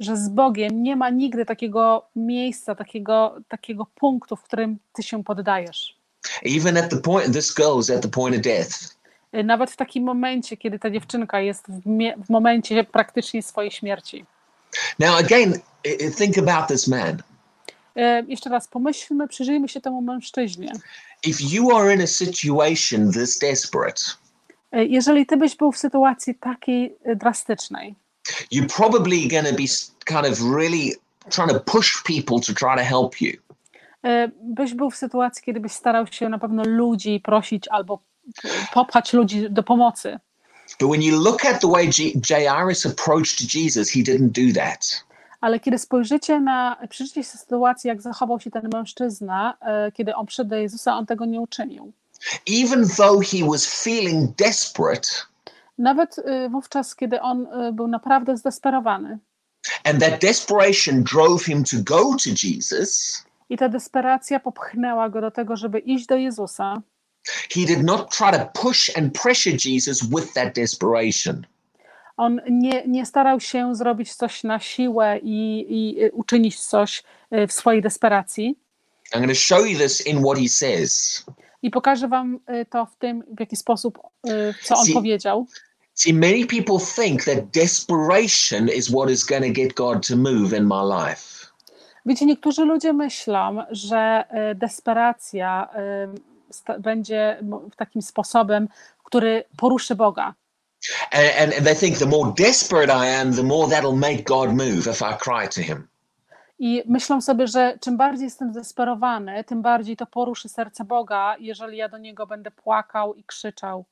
[0.00, 5.24] że z Bogiem nie ma nigdy takiego miejsca, takiego, takiego punktu, w którym ty się
[5.24, 5.96] poddajesz.
[6.44, 7.54] Even at the point, this
[7.90, 8.96] at the point of death.
[9.34, 11.80] Y, Nawet w takim momencie, kiedy ta dziewczynka jest w,
[12.26, 14.24] w momencie praktycznie swojej śmierci.
[14.98, 15.60] Now, again,
[16.16, 17.22] think about this man.
[17.96, 20.72] Y, Jeszcze raz pomyślmy, przyjrzyjmy się temu mężczyźnie.
[21.26, 24.00] If you are in a situation this desperate,
[24.72, 27.94] E, Jeżeli ty byś był w sytuacji takiej e, drastycznej,
[28.54, 29.66] you're probably going to be
[30.06, 30.92] kind of really
[31.30, 33.32] trying to push people to try to help you.
[34.04, 37.98] e, byś był w sytuacji, kiedy byś starał się na pewno ludzi prosić albo
[38.74, 40.18] popchać ludzi do pomocy.
[40.80, 45.04] But when you look at the way G- Jairus approached Jesus, he didn't do that.
[45.40, 50.26] Ale kiedy spojrzycie na, przyjrzycie się sytuacji, jak zachował się ten mężczyzna, e, kiedy on
[50.26, 51.92] przyszedł do Jezusa, on tego nie uczynił.
[52.62, 55.08] Even though he was feeling desperate
[55.78, 59.18] Nawet e, wówczas, kiedy on e, był naprawdę zdesperowany
[59.84, 65.30] and that desperation drove him to go to Jesus, i ta desperacja popchnęła go do
[65.30, 66.82] tego, żeby iść do Jezusa,
[67.54, 71.46] he did not try to push and pressure Jesus with that desperation.
[72.16, 77.46] on nie, nie starał się zrobić coś na siłę i, i e, uczynić coś e,
[77.46, 78.58] w swojej desperacji.
[79.12, 81.24] I'm going to show you this in what he says.
[81.62, 83.98] I pokażę wam e, to w tym, w jaki sposób,
[84.62, 85.46] co on See- powiedział.
[85.94, 90.58] See, many people think that desperation is what is going to get God to move
[90.58, 91.46] in my life.
[92.06, 95.68] Wiecie, niektórzy ludzie myślą, że desperacja
[96.78, 97.42] będzie
[97.76, 98.68] takim sposobem,
[99.04, 100.34] który poruszy Boga.
[101.12, 105.02] And, they think the more desperate I am, the more that'll make God move if
[105.02, 105.88] I cry to him.
[106.58, 111.76] I myślą sobie, że czym bardziej jestem zdesperowany, tym bardziej to poruszy serce Boga, jeżeli
[111.76, 113.84] ja do Niego będę płakał i krzyczał.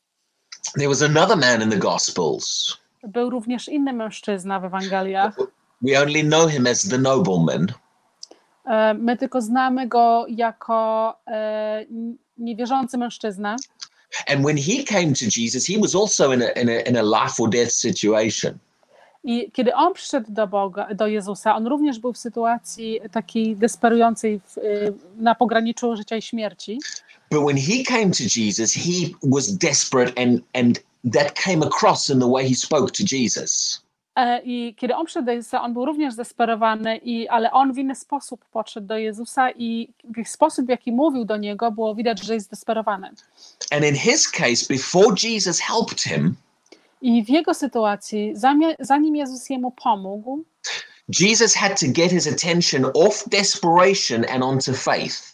[0.75, 2.77] There was another man in the Gospels.
[3.03, 5.37] Był również inny mężczyzna w Ewangeliach.
[5.83, 7.67] We only know him as the nobleman.
[8.67, 11.85] E, My tylko znamy go jako e,
[12.38, 13.57] niewierzący mężczyzna.
[14.29, 17.03] And when he came to Jesus, he was also in a, in a, in a
[17.03, 18.59] life or death situation.
[19.25, 24.40] I kiedy on przyszedł do Boga, do Jezusa, on również był w sytuacji takiej desperującej
[24.40, 26.81] w, y, na pograniczu życia i śmierci.
[27.31, 32.18] But when he came to Jesus, he was desperate, and, and that came across in
[32.20, 33.84] the way he spoke to Jesus.
[34.16, 37.79] E, I kiedy on przyszedł do Jezusa, on był również zdesperowany, i, ale on w
[37.79, 39.92] inny sposób podszedł do Jezusa i
[40.24, 43.11] w sposób, w jaki mówił do niego, było widać, że jest zdesperowany.
[43.70, 46.37] And in his case, before Jesus helped him,
[47.03, 48.33] I w jego sytuacji,
[48.81, 50.44] zanim Jezus jemu pomógł,
[51.20, 55.34] Jesus had to get his attention off desperation and onto faith.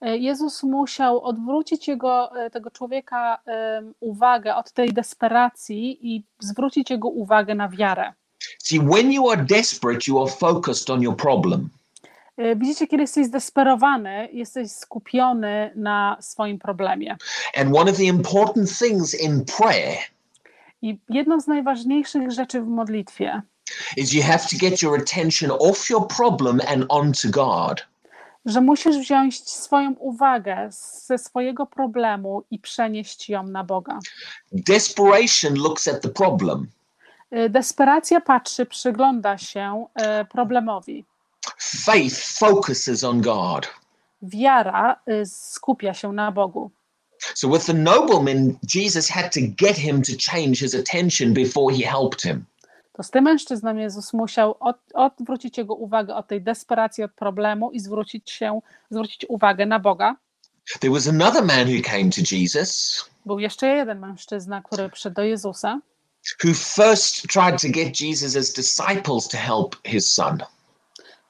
[0.00, 3.38] E, Jezus musiał odwrócić jego, e, tego człowieka
[4.00, 8.12] uwagę od tej desperacji i zwrócić jego uwagę na wiarę.
[8.58, 11.68] See, when you are desperate, you are focused on your problem.
[12.36, 17.16] E, Widzicie, kiedy jesteś zdesperowany, jesteś skupiony na swoim problemie.
[17.56, 19.98] And one of the important things in prayer
[20.82, 23.42] I jedną z najważniejszych rzeczy w modlitwie
[23.96, 27.86] is you have to get your attention off your problem and onto God.
[28.44, 30.68] Że musisz wziąć swoją uwagę
[31.06, 33.98] ze swojego problemu i przenieść ją na Boga.
[34.52, 36.66] Desperation looks at the problem.
[37.32, 41.04] Y, Desperacja patrzy, przygląda się e, problemowi.
[41.58, 43.68] Faith focuses on God.
[44.22, 46.70] Wiara y, skupia się na Bogu.
[47.34, 51.82] So with the nobleman, Jesus had to get him to change his attention before he
[51.82, 52.44] helped him.
[52.98, 57.70] To z tym mężczyzną Jezus musiał od, odwrócić jego uwagę od tej desperacji, od problemu
[57.70, 60.16] i zwrócić się, zwrócić uwagę na Boga.
[60.80, 65.22] There was another man who came to Jesus Był jeszcze jeden mężczyzna, który przyszedł do
[65.22, 65.80] Jezusa,
[66.44, 70.38] who first tried to get Jesus' disciples to help his son.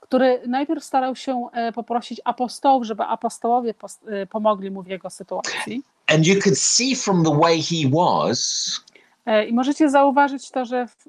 [0.00, 5.10] który najpierw starał się e, poprosić apostołów, żeby apostołowie pos- e, pomogli mu w jego
[5.10, 5.82] sytuacji.
[6.06, 8.80] And you could see from the way he was
[9.48, 11.04] I możecie zauważyć to, że w,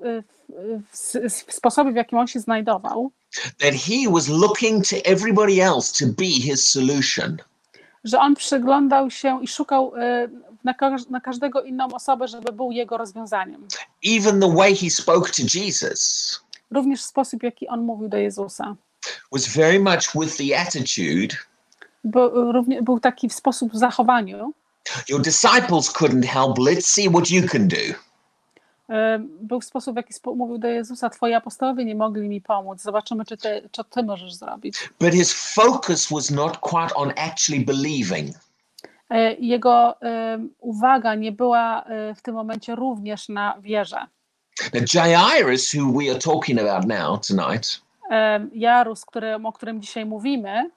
[0.91, 1.13] w,
[1.47, 3.11] w, sposobie, w jakim on się znajdował,
[3.59, 7.37] that he was looking to everybody else to be his solution.
[8.03, 10.27] że on przyglądał się i szukał e,
[10.63, 10.73] na,
[11.09, 13.67] na każdego inną osobę, żeby był jego rozwiązaniem.
[14.05, 16.39] Even the way he spoke to Jesus
[16.71, 18.75] Również sposób, w jaki on mówił do Jezusa.
[19.31, 21.35] was very much with the attitude
[22.03, 24.53] Bo, równie, był taki w sposób w zachowaniu.
[25.09, 27.93] your disciples couldn't help, let's see what you can do.
[29.41, 33.37] Był sposób, w jaki mówił do Jezusa, twoi apostołowie nie mogli mi pomóc, zobaczymy, czy
[33.37, 34.89] ty, co ty możesz zrobić.
[34.99, 38.35] But his focus was not quite on actually believing.
[39.09, 43.97] E, Jego e, uwaga nie była e, w tym momencie również na wierze.
[44.73, 50.05] Now, Jairus, who we are talking about now tonight, E, Jarus, który, o którym dzisiaj
[50.05, 50.69] mówimy,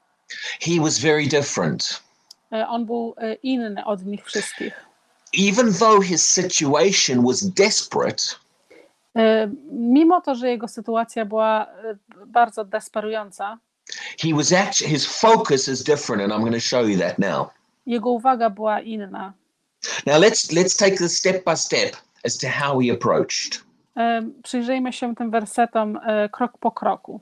[0.61, 2.03] he was very different.
[2.53, 4.87] e, on był inny od nich wszystkich.
[5.33, 8.23] Even though his situation was desperate,
[9.17, 13.59] E, Mimo to, że jego sytuacja była e, bardzo desperująca,
[14.23, 17.51] he was actually his focus is different, and I'm going to show you that now.
[17.87, 19.33] jego uwaga była inna.
[20.07, 23.63] Now let's let's take this step by step as to how he approached.
[23.97, 25.99] E, Przyjrzyjmy się tym wersetom
[26.33, 27.21] krok po kroku.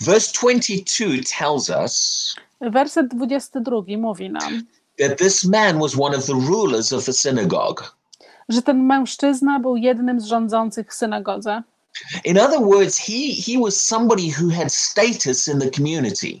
[0.00, 1.06] Verse 22
[1.38, 4.62] tells us Werset 22 mówi nam,
[4.98, 7.82] that this man was one of the rulers of the synagogue.
[8.48, 11.62] że ten mężczyzna był jednym z rządzących w synagodze.
[12.24, 13.12] In other words, he
[13.46, 16.40] he was somebody who had status in the community.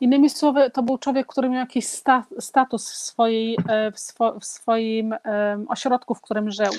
[0.00, 4.40] Innymi słowy, to był człowiek, który miał jakiś sta, status w, swojej, e, w, swo,
[4.40, 6.72] w swoim em, ośrodku, w którym żył.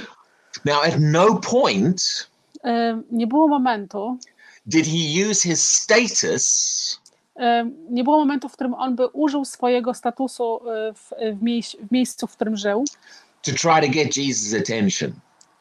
[0.65, 2.29] Now, at no point
[2.65, 4.17] Em, Nie było momentu,
[4.65, 6.99] did he use his status
[7.89, 11.91] nie było momentu, w którym on by użył swojego statusu e, w, w, miejsc, w
[11.91, 12.85] miejscu, w którym żył,
[13.41, 15.11] to try to get Jesus' attention.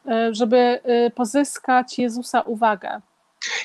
[0.09, 3.01] e, żeby e, pozyskać Jezusa uwagę.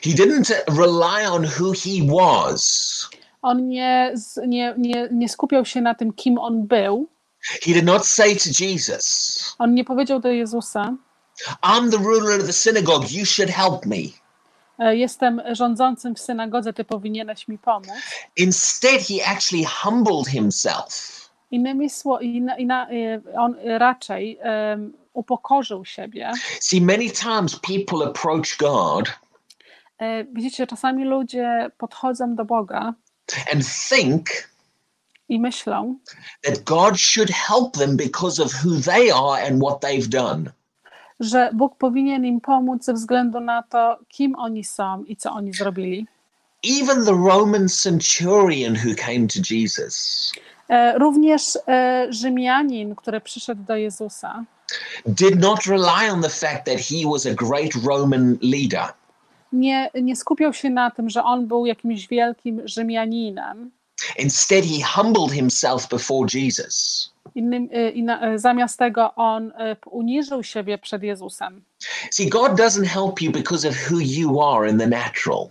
[0.03, 3.09] He didn't rely on who he was.
[3.41, 4.13] On nie,
[4.47, 7.07] nie, nie, nie skupiał się na tym, kim on był.
[7.61, 10.93] He did not say to Jesus, On nie powiedział do Jezusa:
[11.63, 13.97] I'm the ruler of the synagogue, you should help me.
[14.79, 17.89] E, Jestem rządzącym w synagodze, ty powinieneś mi pomóc.
[18.37, 21.19] Instead, he actually humbled himself.
[21.51, 22.25] Innymi słowy,
[22.59, 26.31] e, on raczej em, upokorzył siebie.
[26.59, 29.19] See, many times people approach God
[30.33, 32.93] Widzicie, czasami ludzie podchodzą do Boga
[33.53, 34.49] and think
[35.29, 35.95] i myślą,
[36.43, 40.51] that God should help them because of who they are and what they've done.
[41.19, 45.53] Że Bóg powinien im pomóc ze względu na to, kim oni są i co oni
[45.53, 46.07] zrobili.
[46.81, 50.31] Even the Roman centurion who came to Jesus
[50.69, 54.43] E, Również e, Rzymianin, który przyszedł do Jezusa,
[55.05, 58.93] did not rely on the fact that he was a great Roman leader.
[59.53, 63.71] nie, nie skupiał się na tym, że on był jakimś wielkim Rzymianinem.
[64.19, 67.09] Instead, he humbled himself before Jesus.
[67.35, 71.61] Innym, e, inna, e, zamiast tego on e, uniżył siebie przed Jezusem.
[72.11, 75.49] See, God doesn't help you because of who you are in the natural.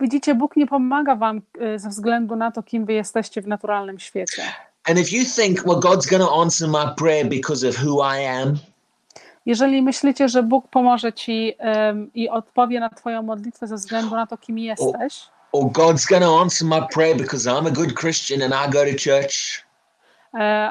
[0.00, 1.40] Widzicie, Bóg nie pomaga wam
[1.76, 4.42] ze względu na to, kim wy jesteście w naturalnym świecie.
[4.84, 8.24] And if you think, well, God's going to answer my prayer because of who I
[8.24, 8.58] am,
[9.48, 14.26] Jeżeli myślicie, że Bóg pomoże ci em, i odpowie na twoją modlitwę ze względu na
[14.26, 18.42] to, kim jesteś, or God's going to answer my prayer because I'm a good Christian
[18.42, 19.64] and I go to church,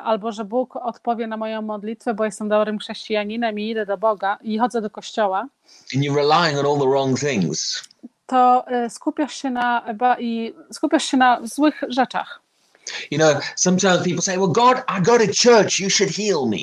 [0.03, 4.37] albo że Bóg odpowie na moją modlitwę, bo jestem dobrym chrześcijaninem i idę do Boga
[4.41, 5.39] i chodzę do kościoła,
[5.95, 7.83] and you're relying on all the wrong things.
[8.25, 9.83] to e, skupiasz się na,
[10.19, 12.41] i skupiasz się na złych rzeczach.
[13.11, 16.57] You know, sometimes people say, well, God, I go to church, you should heal me.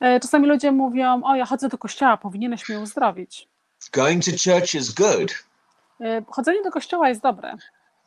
[0.00, 3.48] E, Czasami ludzie mówią, o ja chodzę do kościoła, powinieneś mnie uzdrowić.
[3.92, 5.34] Going to church is good,
[6.00, 7.56] E, Chodzenie do kościoła jest dobre,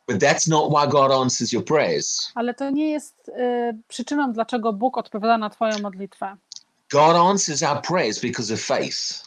[0.08, 2.32] but that's not why God answers your prayers.
[2.34, 6.36] ale to nie jest e, przyczyną, dlaczego Bóg odpowiada na twoją modlitwę.
[6.92, 9.22] God answers our prayers because of faith.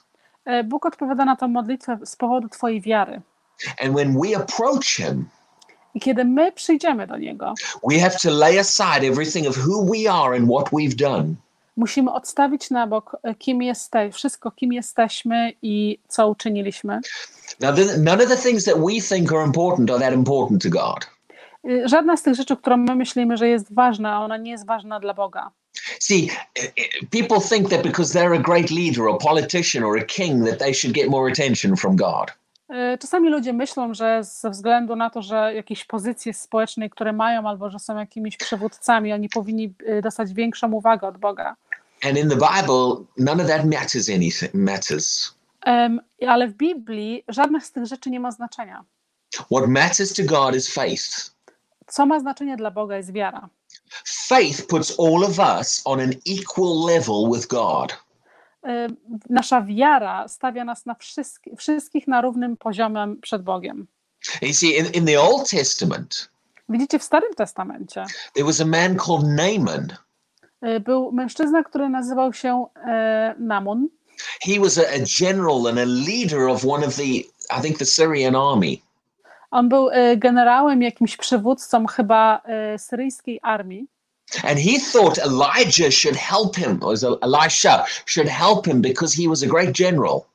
[0.46, 3.22] E, Bóg odpowiada na tę modlitwę z powodu twojej wiary.
[3.82, 5.30] And when we approach Him,
[5.96, 7.54] I kiedy my przyjdziemy do Niego,
[7.89, 11.36] we have to lay aside everything of who we are and what we've done.
[11.78, 17.00] musimy odstawić na bok, e, kim jesteś, wszystko, kim jesteśmy i co uczyniliśmy.
[17.60, 21.08] Now, none of the things that we think are important are that important to God.
[21.86, 25.13] Żadna z tych rzeczy, którą my myślimy, że jest ważna, ona nie jest ważna dla
[25.13, 25.52] Boga.
[26.00, 26.30] See,
[27.12, 30.74] people think that because they're a great leader, or politician, or a king, that they
[30.74, 32.32] should get more attention from God.
[32.69, 37.48] Y, Czasami ludzie myślą, że ze względu na to, że jakieś pozycje społeczne, które mają,
[37.48, 41.56] albo że są jakimiś przywódcami, oni powinni y, dostać większą uwagę od Boga.
[42.04, 45.38] And in the Bible, none of that matters anything matters.
[46.28, 48.86] Ale w Biblii żadnych z tych rzeczy nie ma znaczenia.
[49.36, 51.32] What matters to God is faith.
[51.88, 53.50] Co ma znaczenie dla Boga jest wiara.
[54.06, 58.04] Faith puts all of us on an equal level with God.
[59.30, 63.88] Nasza wiara stawia nas na wszystkich, wszystkich na równym poziomie przed Bogiem.
[64.41, 66.30] You see, in, in the Old Testament,
[66.69, 69.88] Widzicie, w Starym Testamencie there was a man called Naaman.
[70.63, 73.88] y, był mężczyzna, który nazywał się e, Namun.
[74.41, 77.25] He was a, a general and a leader of one of the,
[77.58, 78.82] I think, the Syrian army.
[79.51, 83.88] On był e, generałem, jakimś przywódcą chyba e, syryjskiej armii.
[84.43, 89.43] And he thought Elijah should help him, or Elisha should help him because he was
[89.43, 90.26] a great general.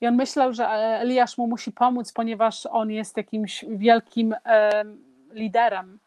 [0.00, 4.84] I on myślał, że e, Eliasz mu musi pomóc, ponieważ on jest jakimś wielkim e,
[5.32, 5.98] liderem.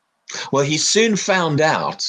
[0.53, 2.03] Well, he soon found out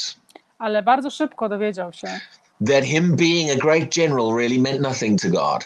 [0.58, 2.20] Ale bardzo szybko dowiedział się,
[2.66, 5.64] that him being a great general really meant nothing to God.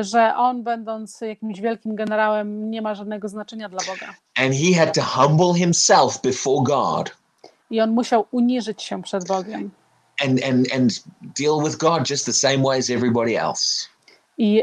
[0.00, 4.14] że on, będąc jakimś wielkim generałem, nie ma żadnego znaczenia dla Boga.
[4.36, 7.16] And he had to humble himself before God.
[7.70, 9.70] I on musiał uniżyć się przed Bogiem.
[10.24, 10.92] and and and
[11.38, 13.88] deal with God just the same way as everybody else.
[14.38, 14.62] i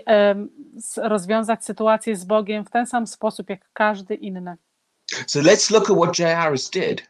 [0.78, 4.56] s- rozwiązać sytuację z Bogiem w ten sam sposób jak każdy inny.
[5.28, 7.02] So let's look at what Jairus did.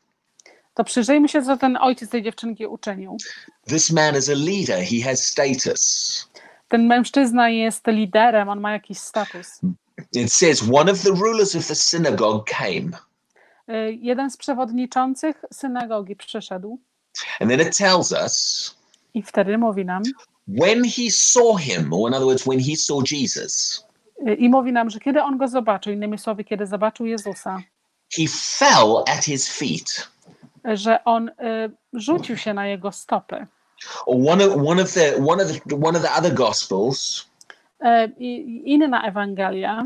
[0.73, 3.17] To przyjrzyjmy się, co ten ojciec tej dziewczynki uczynił.
[3.67, 4.85] This man is a leader.
[4.85, 6.29] He has status.
[6.67, 9.59] Ten mężczyzna jest liderem, on ma jakiś status.
[10.13, 12.91] It says one of the rulers of the synagogue came,
[13.69, 16.79] Y, Jeden z przewodniczących synagogi przyszedł
[17.39, 18.75] and then it tells us
[19.13, 20.03] i wtedy mówi nam,
[20.47, 23.83] when he saw him, or in other words, when he saw Jesus,
[24.27, 27.61] y, i mówi nam, że kiedy on go zobaczył, innymi słowy, kiedy zobaczył Jezusa,
[28.17, 30.07] he fell at his feet.
[30.67, 31.31] Y, że on y,
[31.93, 33.47] rzucił się na jego stopy.
[34.05, 37.29] One of one of the one of the one of the other gospels
[37.81, 39.85] Y, I inna Ewangelia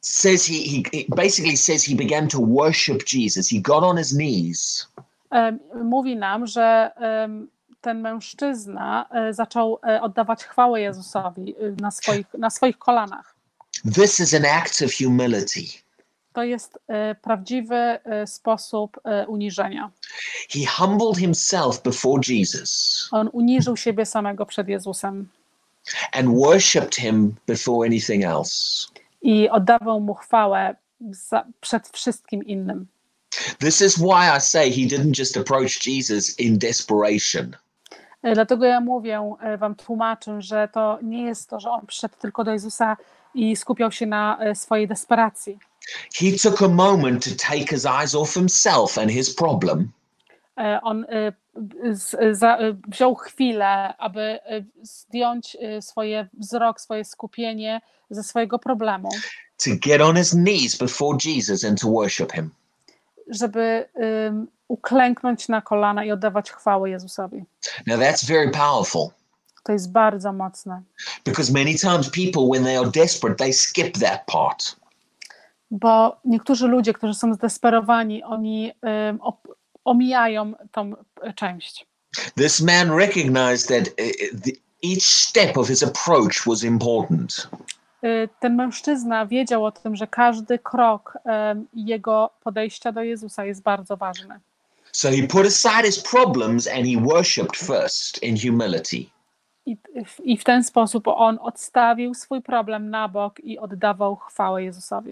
[0.00, 3.48] says he, he it basically says he began to worship Jesus.
[3.48, 4.88] He got on his knees
[5.30, 6.90] em, mówi nam, że
[7.84, 13.34] ten mężczyzna e, zaczął e, oddawać chwałę Jezusowi e, na swoich, na swoich kolanach.
[13.94, 15.83] This is an act of humility.
[16.34, 19.90] To jest e, prawdziwy e, sposób e, uniżenia.
[20.50, 25.28] He humbled himself before Jesus On uniżył siebie samego przed Jezusem
[26.12, 28.52] and worshipped him before anything else.
[29.22, 30.76] i oddawał mu chwałę
[31.10, 32.86] za, przed wszystkim innym.
[33.58, 37.56] This is why I say he didn't just approach Jesus in desperation.
[38.34, 42.52] Dlatego ja mówię, wam tłumaczę, że to nie jest to, że on przyszedł tylko do
[42.52, 42.96] Jezusa
[43.34, 45.58] i skupiał się na swojej desperacji.
[46.14, 49.92] He took a moment to take his eyes off himself and his problem
[50.56, 51.32] E, On e,
[51.92, 54.38] z, za, e, wziął chwilę, aby
[54.82, 57.80] zdjąć swoje wzrok, swoje skupienie
[58.10, 59.08] ze swojego problemu,
[59.64, 62.50] to get on his knees before Jesus and to worship him.
[63.28, 67.44] żeby em, uklęknąć na kolana i oddawać chwałę Jezusowi.
[67.86, 69.10] Now that's very powerful
[69.62, 70.82] To jest bardzo mocne,
[71.24, 74.76] because many times people, when they are desperate, they skip that part.
[75.74, 78.72] Bo niektórzy ludzie, którzy są zdesperowani, oni
[79.84, 81.86] omijają tą e, część.
[82.36, 84.50] This man recognized that uh, the,
[84.84, 87.48] each step of his approach was important.
[88.40, 91.18] Ten mężczyzna wiedział o tym, że każdy krok
[91.74, 94.40] jego podejścia do Jezusa jest bardzo ważny.
[94.92, 99.06] So he put aside his problems and he worshipped first in humility.
[99.66, 99.76] I,
[100.24, 105.10] I w ten sposób on odstawił swój problem na bok i oddawał chwałę Jezusowi.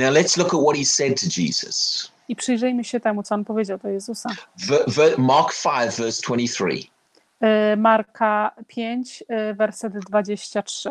[0.00, 2.10] Now let's look at what he said to Jesus.
[2.28, 4.28] I przyjrzyjmy się temu, co on powiedział do Jezusa.
[5.18, 6.66] Mark 5, verse 23.
[6.72, 10.90] Y, Marka 5, y, werset 23.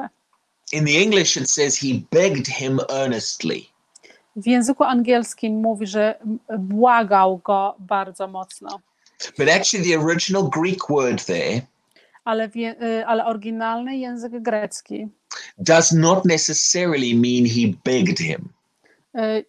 [0.71, 3.61] In the English, it says he begged him earnestly.
[4.35, 6.19] W języku angielskim mówi, że
[6.59, 8.79] błagał go bardzo mocno,
[9.37, 11.61] But actually, the original Greek word there
[12.29, 15.07] ale, y, ale oryginalny język grecki
[15.57, 18.49] does not necessarily mean he begged him.
[19.15, 19.45] Y,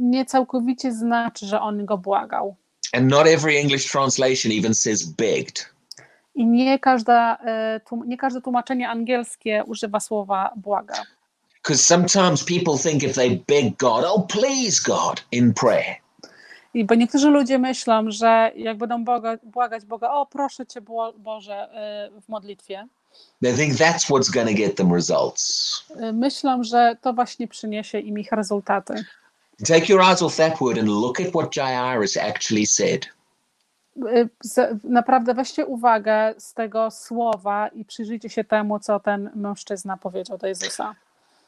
[0.00, 2.56] nie całkowicie znaczy, że on go błagał.
[2.92, 5.74] And not every English translation even says begged.
[6.34, 10.94] I nie, każda, e, nie każde tłumaczenie angielskie używa słowa błaga.
[11.62, 15.96] Because sometimes people think if they beg God, oh, please, God, in prayer,
[16.74, 21.12] I bo niektórzy ludzie myślą, że jak będą Boga, błagać Boga, o proszę Cię Bo-
[21.12, 22.86] Boże e, w modlitwie,
[23.42, 25.72] they think that's what's going to get them results.
[26.00, 28.94] e, myślą, że to właśnie przyniesie im ich rezultaty.
[29.68, 33.06] Take your eyes off that word and look at what Jairus actually said.
[34.44, 40.38] Z- Naprawdę weźcie uwagę z tego słowa i przyjrzyjcie się temu, co ten mężczyzna powiedział
[40.38, 40.94] do Jezusa.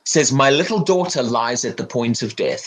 [0.04, 2.64] Says, My little daughter lies at the point of death.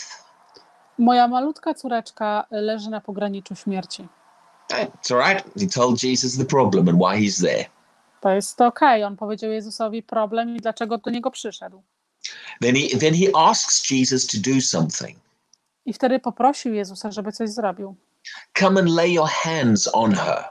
[0.98, 4.08] Moja malutka córeczka leży na pograniczu śmierci.
[4.70, 5.44] It's all right.
[5.60, 7.64] He told Jesus the problem and why he's there.
[8.20, 9.04] To jest okej.
[9.04, 11.82] On powiedział Jezusowi problem i dlaczego do niego przyszedł.
[12.62, 15.18] Then he then he asks Jesus to do something.
[15.86, 17.94] I wtedy poprosił Jezusa, żeby coś zrobił.
[18.58, 20.44] Come and lay your hands on her.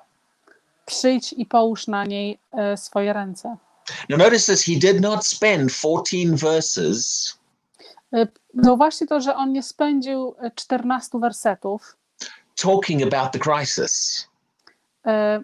[0.85, 3.57] Przyjdź i połóż na niej e, swoje ręce.
[4.09, 7.39] Now notice this, he did not spend 14 verses
[8.13, 11.97] E, Zauważcie to, że on nie spędził e, 14 wersetów,
[12.55, 14.27] talking about the crisis.
[15.07, 15.43] e,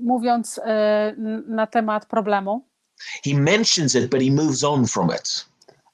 [0.00, 1.14] mówiąc e,
[1.46, 2.64] na temat problemu.
[3.24, 5.46] He mentions it, but he moves on from it.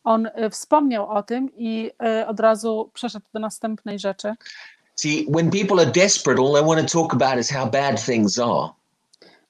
[0.05, 4.35] On e, wspomniał o tym i e, od razu przeszedł do następnej rzeczy.
[4.97, 8.39] See, when people are desperate, all they want to talk about is how bad things
[8.39, 8.69] are.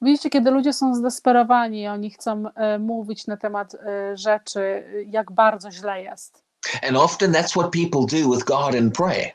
[0.03, 2.44] Widzicie, kiedy ludzie są zdesperowani, oni chcą
[2.78, 3.76] mówić na temat
[4.14, 6.42] rzeczy, jak bardzo źle jest.
[6.88, 9.32] And often that's what people do with God in prayer.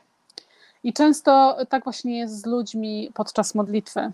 [0.84, 4.12] I często tak właśnie jest z ludźmi podczas modlitwy.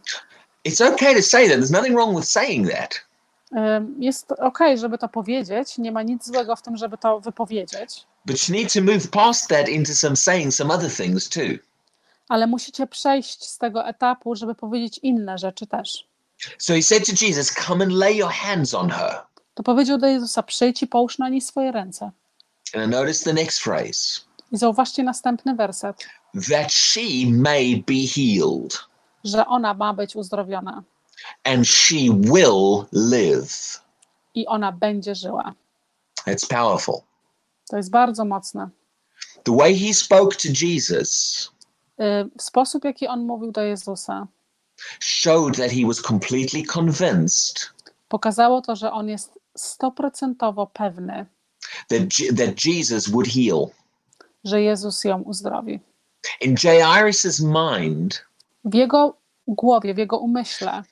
[0.64, 1.58] It's okay to say that.
[1.58, 3.00] There's nothing wrong with saying that.
[3.98, 8.48] Jest okej, żeby to powiedzieć, nie ma nic złego w tym, żeby to wypowiedzieć, But
[8.48, 11.58] you need to move past that into some saying some other things too.
[12.28, 16.06] ale musicie przejść z tego etapu, żeby powiedzieć inne rzeczy też.
[16.58, 19.20] So he said to Jesus, Come and lay your hands on her.
[19.54, 22.10] To powiedział do Jezusa: Przyjdź i połóż na niej swoje ręce.
[22.74, 24.20] And notice the next phrase
[24.52, 26.06] I zauważcie następny werset,
[26.50, 27.00] that she
[27.30, 28.78] may be healed
[29.24, 30.82] że ona ma być uzdrowiona
[31.44, 33.80] and she will live.
[34.34, 35.54] i ona będzie żyła.
[36.26, 37.00] That's powerful.
[37.70, 38.68] To jest bardzo mocne.
[39.44, 41.50] The way he spoke to Jesus
[42.00, 44.26] Y, W sposób, jaki on mówił do Jezusa,
[45.00, 47.70] showed that he was completely convinced
[48.08, 51.26] pokazało to, że on jest stoprocentowo pewny,
[51.88, 52.00] that,
[52.38, 53.66] that Jesus would heal.
[54.44, 55.80] że Jezus ją uzdrowi.
[56.40, 58.24] In Jairus' mind,
[58.64, 59.16] W jego
[59.48, 60.82] głowie, w jego umyśle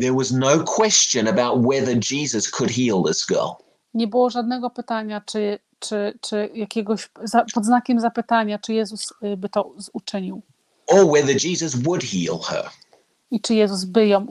[0.00, 3.50] there was no question about whether Jesus could heal this girl.
[3.94, 7.08] nie było żadnego pytania, czy, czy, czy jakiegoś
[7.54, 10.42] pod znakiem zapytania, czy Jezus y, by to uczynił
[10.86, 12.70] or whether Jesus would heal her.
[13.30, 14.26] i czy Jezus by, ją,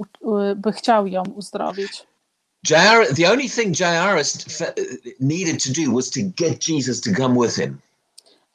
[0.51, 2.07] y, by chciał ją uzdrowić.
[2.69, 4.73] Jair, the only thing Jairus fe-
[5.19, 7.79] needed to do was to get Jesus to come with him.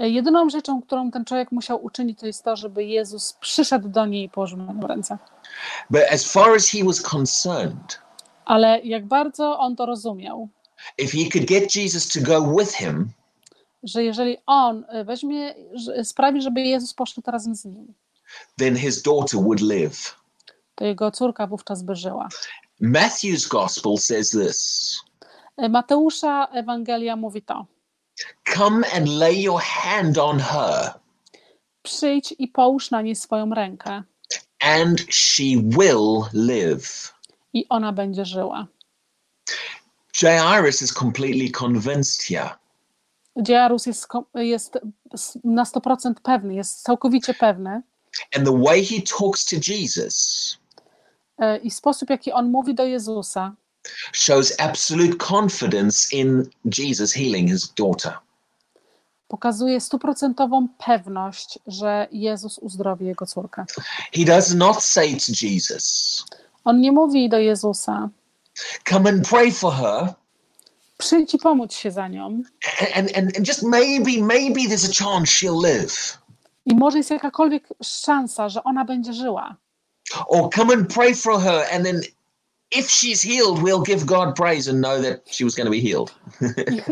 [0.03, 4.07] Y, Jedyną rzeczą, którą ten człowiek musiał uczynić, to jest to, żeby Jezus przyszedł do
[4.07, 5.19] niej i położył na nią ręce.
[5.91, 7.99] But as far as he was concerned,
[8.45, 10.49] Ale jak bardzo on to rozumiał,
[10.99, 13.11] if he could get Jesus to go with him,
[13.83, 17.95] że jeżeli on y, weźmie, że- sprawi, żeby Jezus poszedł razem z nim,
[18.59, 20.17] then his daughter would live.
[20.75, 22.29] to jego córka wówczas by żyła.
[22.83, 24.99] Matthew's gospel says this
[25.65, 27.67] Y, Mateusza Ewangelia mówi to.
[28.57, 30.95] Come and lay your hand on her,
[31.83, 34.03] Przyjdź i połóż na niej swoją rękę
[34.61, 35.45] and she
[35.79, 37.15] will live.
[37.53, 38.67] i ona będzie żyła.
[40.23, 42.51] Jairus is completely convinced here.
[43.49, 44.79] Jairus jest, jest
[45.45, 47.83] na 100% pewny, jest całkowicie pewny
[48.37, 50.57] And the way he talks to Jesus
[51.43, 53.55] y, i sposób, jaki on mówi do Jezusa,
[54.13, 58.13] shows absolute confidence in Jesus healing his daughter.
[59.29, 63.65] pokazuje stuprocentową pewność, że Jezus uzdrowi jego córkę.
[64.15, 66.25] He does not say to Jesus,
[66.65, 68.09] On nie mówi do Jezusa,
[68.89, 70.15] Come and pray for her,
[70.99, 72.43] przyjdź i pomóż się za nią
[72.95, 76.19] and, and, and just maybe, maybe there's a chance she'll live.
[76.67, 79.57] i może jest jakakolwiek szansa, że ona będzie żyła.
[80.27, 82.01] Or come and pray for her, and then
[82.71, 85.81] if she's healed, we'll give God praise and know that she was going to be
[85.81, 86.15] healed.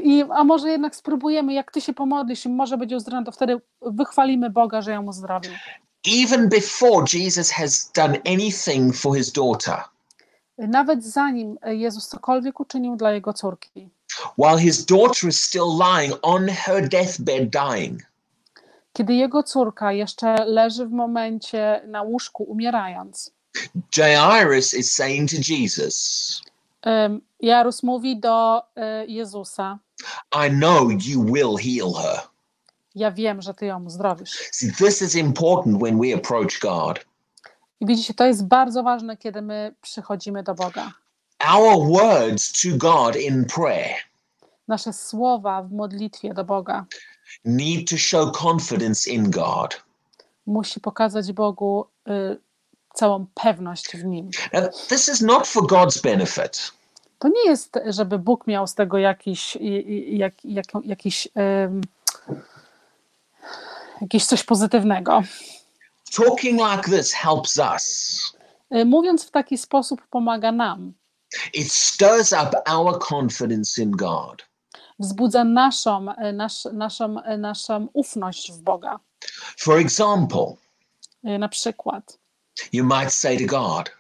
[0.03, 3.61] I, a może jednak spróbujemy, jak ty się pomodlisz i może będzie uzdrowiona, to wtedy
[3.83, 5.53] wychwalimy Boga, że ją uzdrowił.
[6.25, 9.85] Even before Jesus has done anything for his daughter,
[10.59, 13.91] Nawet zanim Jezus cokolwiek uczynił dla jego córki,
[14.39, 18.03] while his daughter is still lying on her deathbed dying,
[18.93, 23.36] kiedy jego córka jeszcze leży w momencie na łóżku umierając,
[23.97, 26.41] Jairus is saying to Jesus,
[26.83, 29.79] em, Jarus mówi do e, Jezusa:
[30.47, 32.21] I know you will heal her.
[32.95, 34.49] Ja wiem, że ty ją uzdrowisz.
[34.53, 37.05] See, this is important when we approach God.
[37.81, 40.93] I widzicie, to jest bardzo ważne, kiedy my przychodzimy do Boga.
[41.55, 43.97] Our words to God in prayer
[44.69, 46.87] Nasze słowa w modlitwie do Boga
[47.45, 49.83] need to show confidence in God.
[50.47, 52.39] musi pokazać Bogu y,
[52.97, 54.31] całą pewność w nim.
[54.53, 56.73] Now, this is not for God's benefit.
[57.19, 59.59] To nie jest, żeby Bóg miał z tego jakiś,
[60.09, 61.81] jak, jak, jakiś, em,
[64.01, 65.23] jakiś coś pozytywnego.
[66.17, 68.19] Talking like this helps us.
[68.75, 70.93] Y, Mówiąc w taki sposób pomaga nam,
[71.55, 74.47] It stirs up our confidence in God.
[74.99, 79.01] wzbudza naszą, y, nasz, naszą, y, naszą ufność w Boga.
[79.59, 80.47] For example,
[81.23, 82.19] Na przykład
[82.73, 83.91] you might say to God,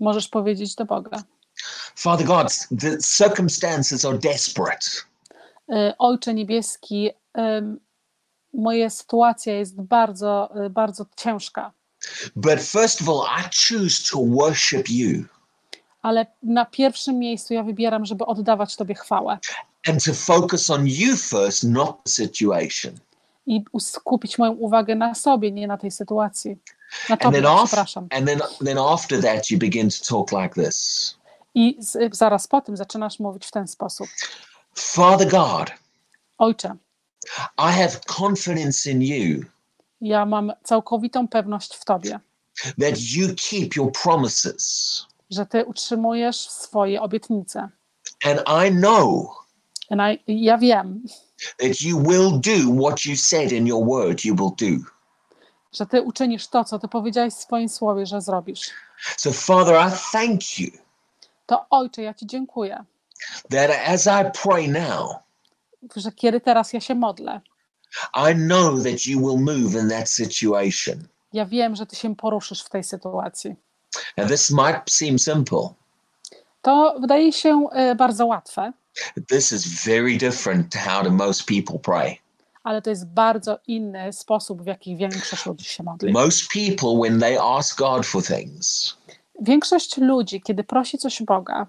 [0.00, 1.22] możesz powiedzieć do Boga,
[1.96, 2.48] Father God,
[2.80, 4.86] the circumstances are desperate.
[5.72, 7.10] y, Ojcze Niebieski,
[8.54, 11.72] moja sytuacja jest bardzo, y, bardzo ciężka,
[12.36, 15.24] But first of all, I choose to worship you
[16.02, 19.38] ale na pierwszym miejscu ja wybieram, żeby oddawać Tobie chwałę
[19.88, 22.94] and to focus on you first, not the situation.
[23.46, 26.56] i skupić moją uwagę na sobie, nie na tej sytuacji.
[27.08, 28.06] Na And Tobie, then, af- przepraszam.
[28.10, 31.16] and then, then after that, you begin to talk like this
[31.54, 34.08] I z, zaraz po tym zaczynasz mówić w ten sposób.
[34.74, 35.70] Father God,
[36.38, 36.76] Ojcze,
[37.58, 39.44] I have confidence in you
[40.00, 42.20] ja mam całkowitą pewność w Tobie,
[42.80, 45.06] that you keep your promises.
[45.30, 47.68] że Ty utrzymujesz swoje obietnice.
[48.24, 49.30] And I know
[49.90, 51.02] And I, ja wiem,
[51.58, 54.84] that you will do what you said in your word you will do.
[55.72, 58.70] Że Ty uczynisz to, co Ty powiedziałeś w swoim słowie, że zrobisz.
[59.16, 60.70] So, Father, I thank you
[61.46, 62.84] To Ojcze, ja Ci dziękuję,
[63.50, 65.10] that as I pray now,
[65.96, 67.40] że kiedy teraz ja się modlę,
[68.30, 71.08] I know that you will move in that situation.
[71.32, 73.54] ja wiem, że Ty się poruszysz w tej sytuacji.
[74.16, 75.68] Now, this might seem simple.
[76.62, 78.72] To wydaje się e, bardzo łatwe,
[79.28, 82.20] This is very different to how do most people pray.
[82.64, 86.12] Ale to jest bardzo inny sposób, w jaki większość ludzi się modli.
[86.12, 88.96] Most people, when they ask God for things,
[89.40, 91.66] Większość ludzi, kiedy prosi coś Boga,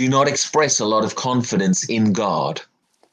[0.00, 2.68] do not express a lot of confidence in God.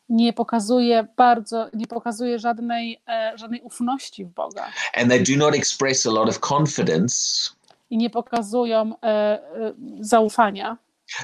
[0.10, 5.56] nie pokazuje bardzo, nie pokazuje żadnej, e, żadnej ufności w Boga And they do not
[5.56, 7.50] express a lot of confidence
[7.90, 9.42] i nie pokazują e, e,
[10.00, 10.78] zaufania,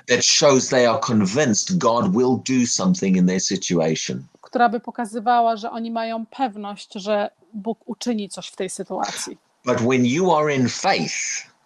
[0.08, 4.24] that shows they are convinced God will do something in their situation.
[4.48, 9.38] Która by pokazywała, że oni mają pewność, że Bóg uczyni coś w tej sytuacji.
[9.66, 11.14] But when you are in faith,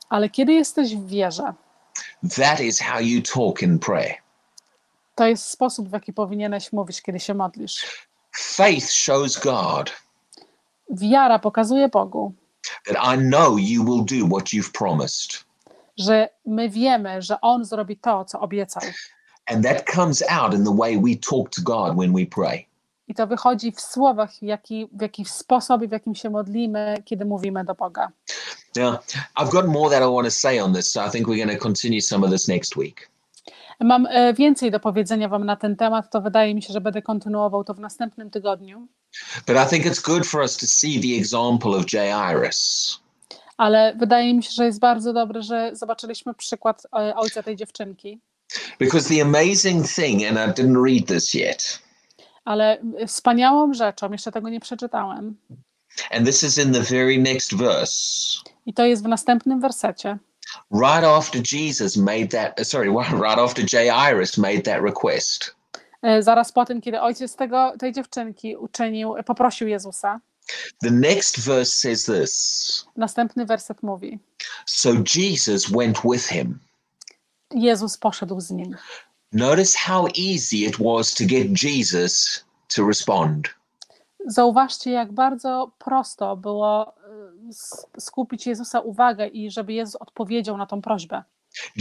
[0.09, 1.53] Ale kiedy jesteś w wierze,
[2.35, 4.15] that is how you talk in prayer.
[5.15, 8.07] to jest sposób, w jaki powinieneś mówić, kiedy się modlisz.
[8.31, 9.91] Faith shows God
[10.89, 12.33] Wiara pokazuje Bogu,
[12.85, 15.43] that I know you will do what you've promised.
[15.97, 18.83] że my wiemy, że On zrobi to, co obiecał.
[19.45, 22.70] And that comes out in the way we talk to God when we pray.
[23.11, 27.25] I to wychodzi w słowach, w jaki, w jaki sposób, w jakim się modlimy, kiedy
[27.25, 28.11] mówimy do Boga.
[28.75, 28.95] Now,
[29.39, 31.59] I've got more that I want to say on this, so I think we're going
[31.59, 33.09] to continue some of this next week.
[33.79, 37.01] Mam e, więcej do powiedzenia Wam na ten temat, to wydaje mi się, że będę
[37.01, 38.87] kontynuował to w następnym tygodniu.
[39.47, 42.99] But I think it's good for us to see the example of Jairus.
[43.57, 48.19] Ale wydaje mi się, że jest bardzo dobre, że zobaczyliśmy przykład e, ojca tej dziewczynki.
[48.79, 51.81] Because the amazing thing, and I didn't read this yet,
[52.51, 52.77] Ale
[53.07, 55.35] wspaniałą rzeczą, jeszcze tego nie przeczytałem,
[56.11, 60.17] and this is in the very next verse, i to jest w następnym wersecie.
[60.71, 62.89] right after Jesus made that, sorry,
[63.25, 65.55] right after Jairus made that request,
[66.01, 70.19] E, Zaraz po tym, kiedy ojciec tego, tej dziewczynki uczynił, poprosił Jezusa,
[70.83, 72.85] the next verse says this.
[72.97, 74.19] Następny werset mówi:
[74.65, 76.59] So Jesus went with him.
[77.51, 78.75] Jezus poszedł z nim.
[79.33, 83.47] Notice how easy it was to get Jesus to respond.
[84.27, 86.93] Zauważcie, jak bardzo prosto było
[87.97, 91.23] e, skupić Jezusa uwagę i żeby Jezus odpowiedział na tą prośbę.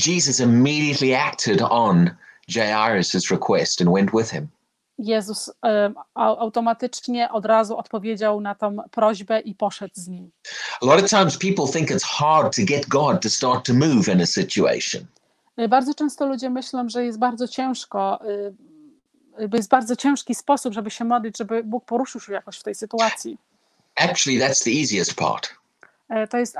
[0.07, 2.11] Jesus immediately acted on
[2.49, 4.49] Jairus' request and went with him.
[4.99, 5.95] Jezus au-
[6.39, 10.31] automatycznie od razu odpowiedział na tą prośbę i poszedł z nim.
[10.83, 14.09] A lot of times people think it's hard to get God to start to move
[14.15, 15.07] in a situation.
[15.61, 18.21] E, Bardzo często ludzie myślą, że jest bardzo ciężko,
[19.39, 22.75] e, jest bardzo ciężki sposób, żeby się modlić, żeby Bóg poruszył się jakoś w tej
[22.75, 23.39] sytuacji.
[23.97, 25.49] Actually, that's the easiest part.
[26.09, 26.57] E, To jest,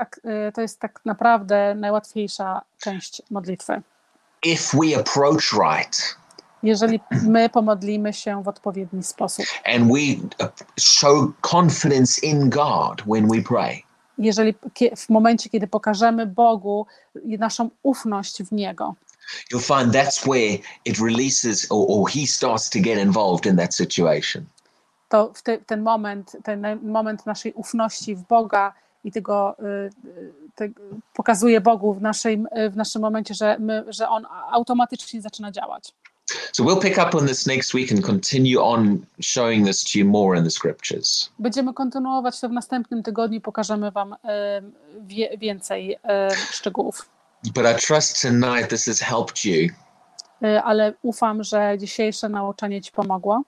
[0.53, 3.81] to jest tak naprawdę najłatwiejsza część modlitwy.
[4.45, 6.17] If we approach right
[6.63, 10.37] Jeżeli my pomodlimy się w odpowiedni sposób, and we
[10.79, 11.13] show
[11.55, 13.83] confidence in God when we pray,
[14.17, 14.53] jeżeli
[14.95, 16.85] w momencie, kiedy pokażemy Bogu
[17.25, 18.95] naszą ufność w Niego,
[19.53, 23.75] you'll find that's where it releases or, or he starts to get involved in that
[23.75, 24.45] situation.
[25.11, 30.31] to w te, ten moment, ten moment naszej ufności w Boga i tego y, y,
[30.55, 30.69] te,
[31.13, 35.93] pokazuje Bogu w, naszej, w naszym momencie, że, my, że On automatycznie zaczyna działać.
[36.51, 40.05] So we'll pick up on this next week and continue on showing this to you
[40.05, 41.29] more in the scriptures.
[41.39, 44.15] Będziemy kontynuować to w następnym tygodniu pokażemy Wam
[45.01, 45.97] wie, więcej y,
[46.51, 47.09] szczegółów.
[47.43, 49.69] But I trust tonight this has helped you
[50.43, 53.41] Y, Ale ufam, że dzisiejsze nauczanie Ci pomogło.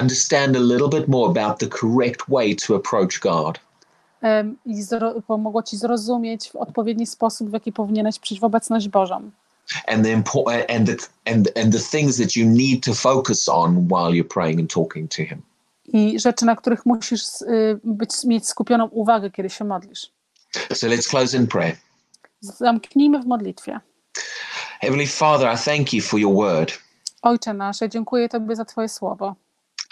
[0.00, 3.60] understand a little bit more about the correct way to approach God.
[4.66, 9.30] I zro, pomogło Ci zrozumieć w odpowiedni sposób, w jaki powinieneś przyjść w obecność Bożą.
[9.88, 10.96] And the important and the
[11.26, 15.08] and and the things that you need to focus on while you're praying and talking
[15.10, 15.42] to him.
[15.86, 20.10] I rzeczy, na których musisz y, być, mieć skupioną uwagę, kiedy się modlisz.
[20.72, 21.76] So let's close in prayer.
[22.40, 23.80] Zamknijmy w modlitwie.
[24.80, 26.78] Heavenly Father, I thank you for your word.
[27.22, 29.34] Ojcze nasz, dziękuję Tobie za Twoje słowo.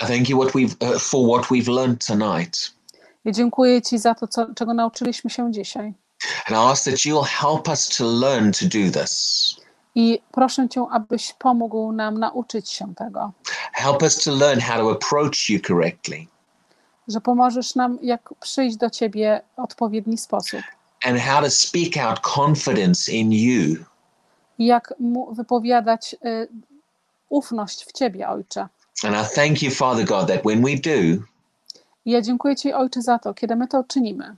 [0.02, 2.72] I thank you what we've uh, for what we've learned tonight.
[3.24, 5.94] Ja dziękuję Ci za to, co, czego nauczyliśmy się dzisiaj.
[6.46, 9.56] And I ask that you'll help us to learn to do this.
[9.94, 13.32] I proszę Cię, abyś pomógł nam nauczyć się tego,
[13.72, 16.26] Help us to learn how to approach you correctly.
[17.08, 20.60] że pomożesz nam, jak przyjść do Ciebie w odpowiedni sposób.
[21.04, 23.76] and how to speak out confidence in you.
[24.58, 26.48] i jak mu wypowiadać y,
[27.28, 28.68] ufność w Ciebie, Ojcze.
[29.04, 31.22] And I thank you, Father God, that when we do,
[32.06, 34.36] ja dziękuję Ci, Ojcze, za to, kiedy my to czynimy,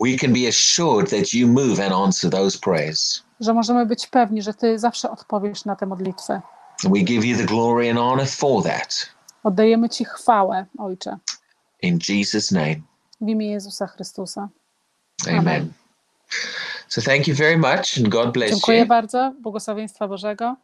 [0.00, 3.22] we can be assured that you move and answer those prayers.
[3.40, 6.40] Że możemy być pewni, że Ty zawsze odpowiesz na te modlitwy.
[6.84, 9.06] We give you the glory and honor for that.
[9.42, 11.18] Oddajemy Ci chwałę, Ojcze,
[11.82, 12.76] In Jesus' name,
[13.20, 14.48] w imię Jezusa Chrystusa.
[15.28, 15.38] amen.
[15.38, 15.72] Amen.
[16.88, 18.86] So thank you very much, and God bless Dziękuję you.
[18.86, 20.56] bardzo, błogosławieństwa Bożego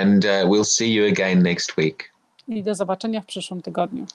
[0.00, 2.12] And uh, we'll see you again next week.
[2.48, 4.06] i do zobaczenia w przyszłym tygodniu.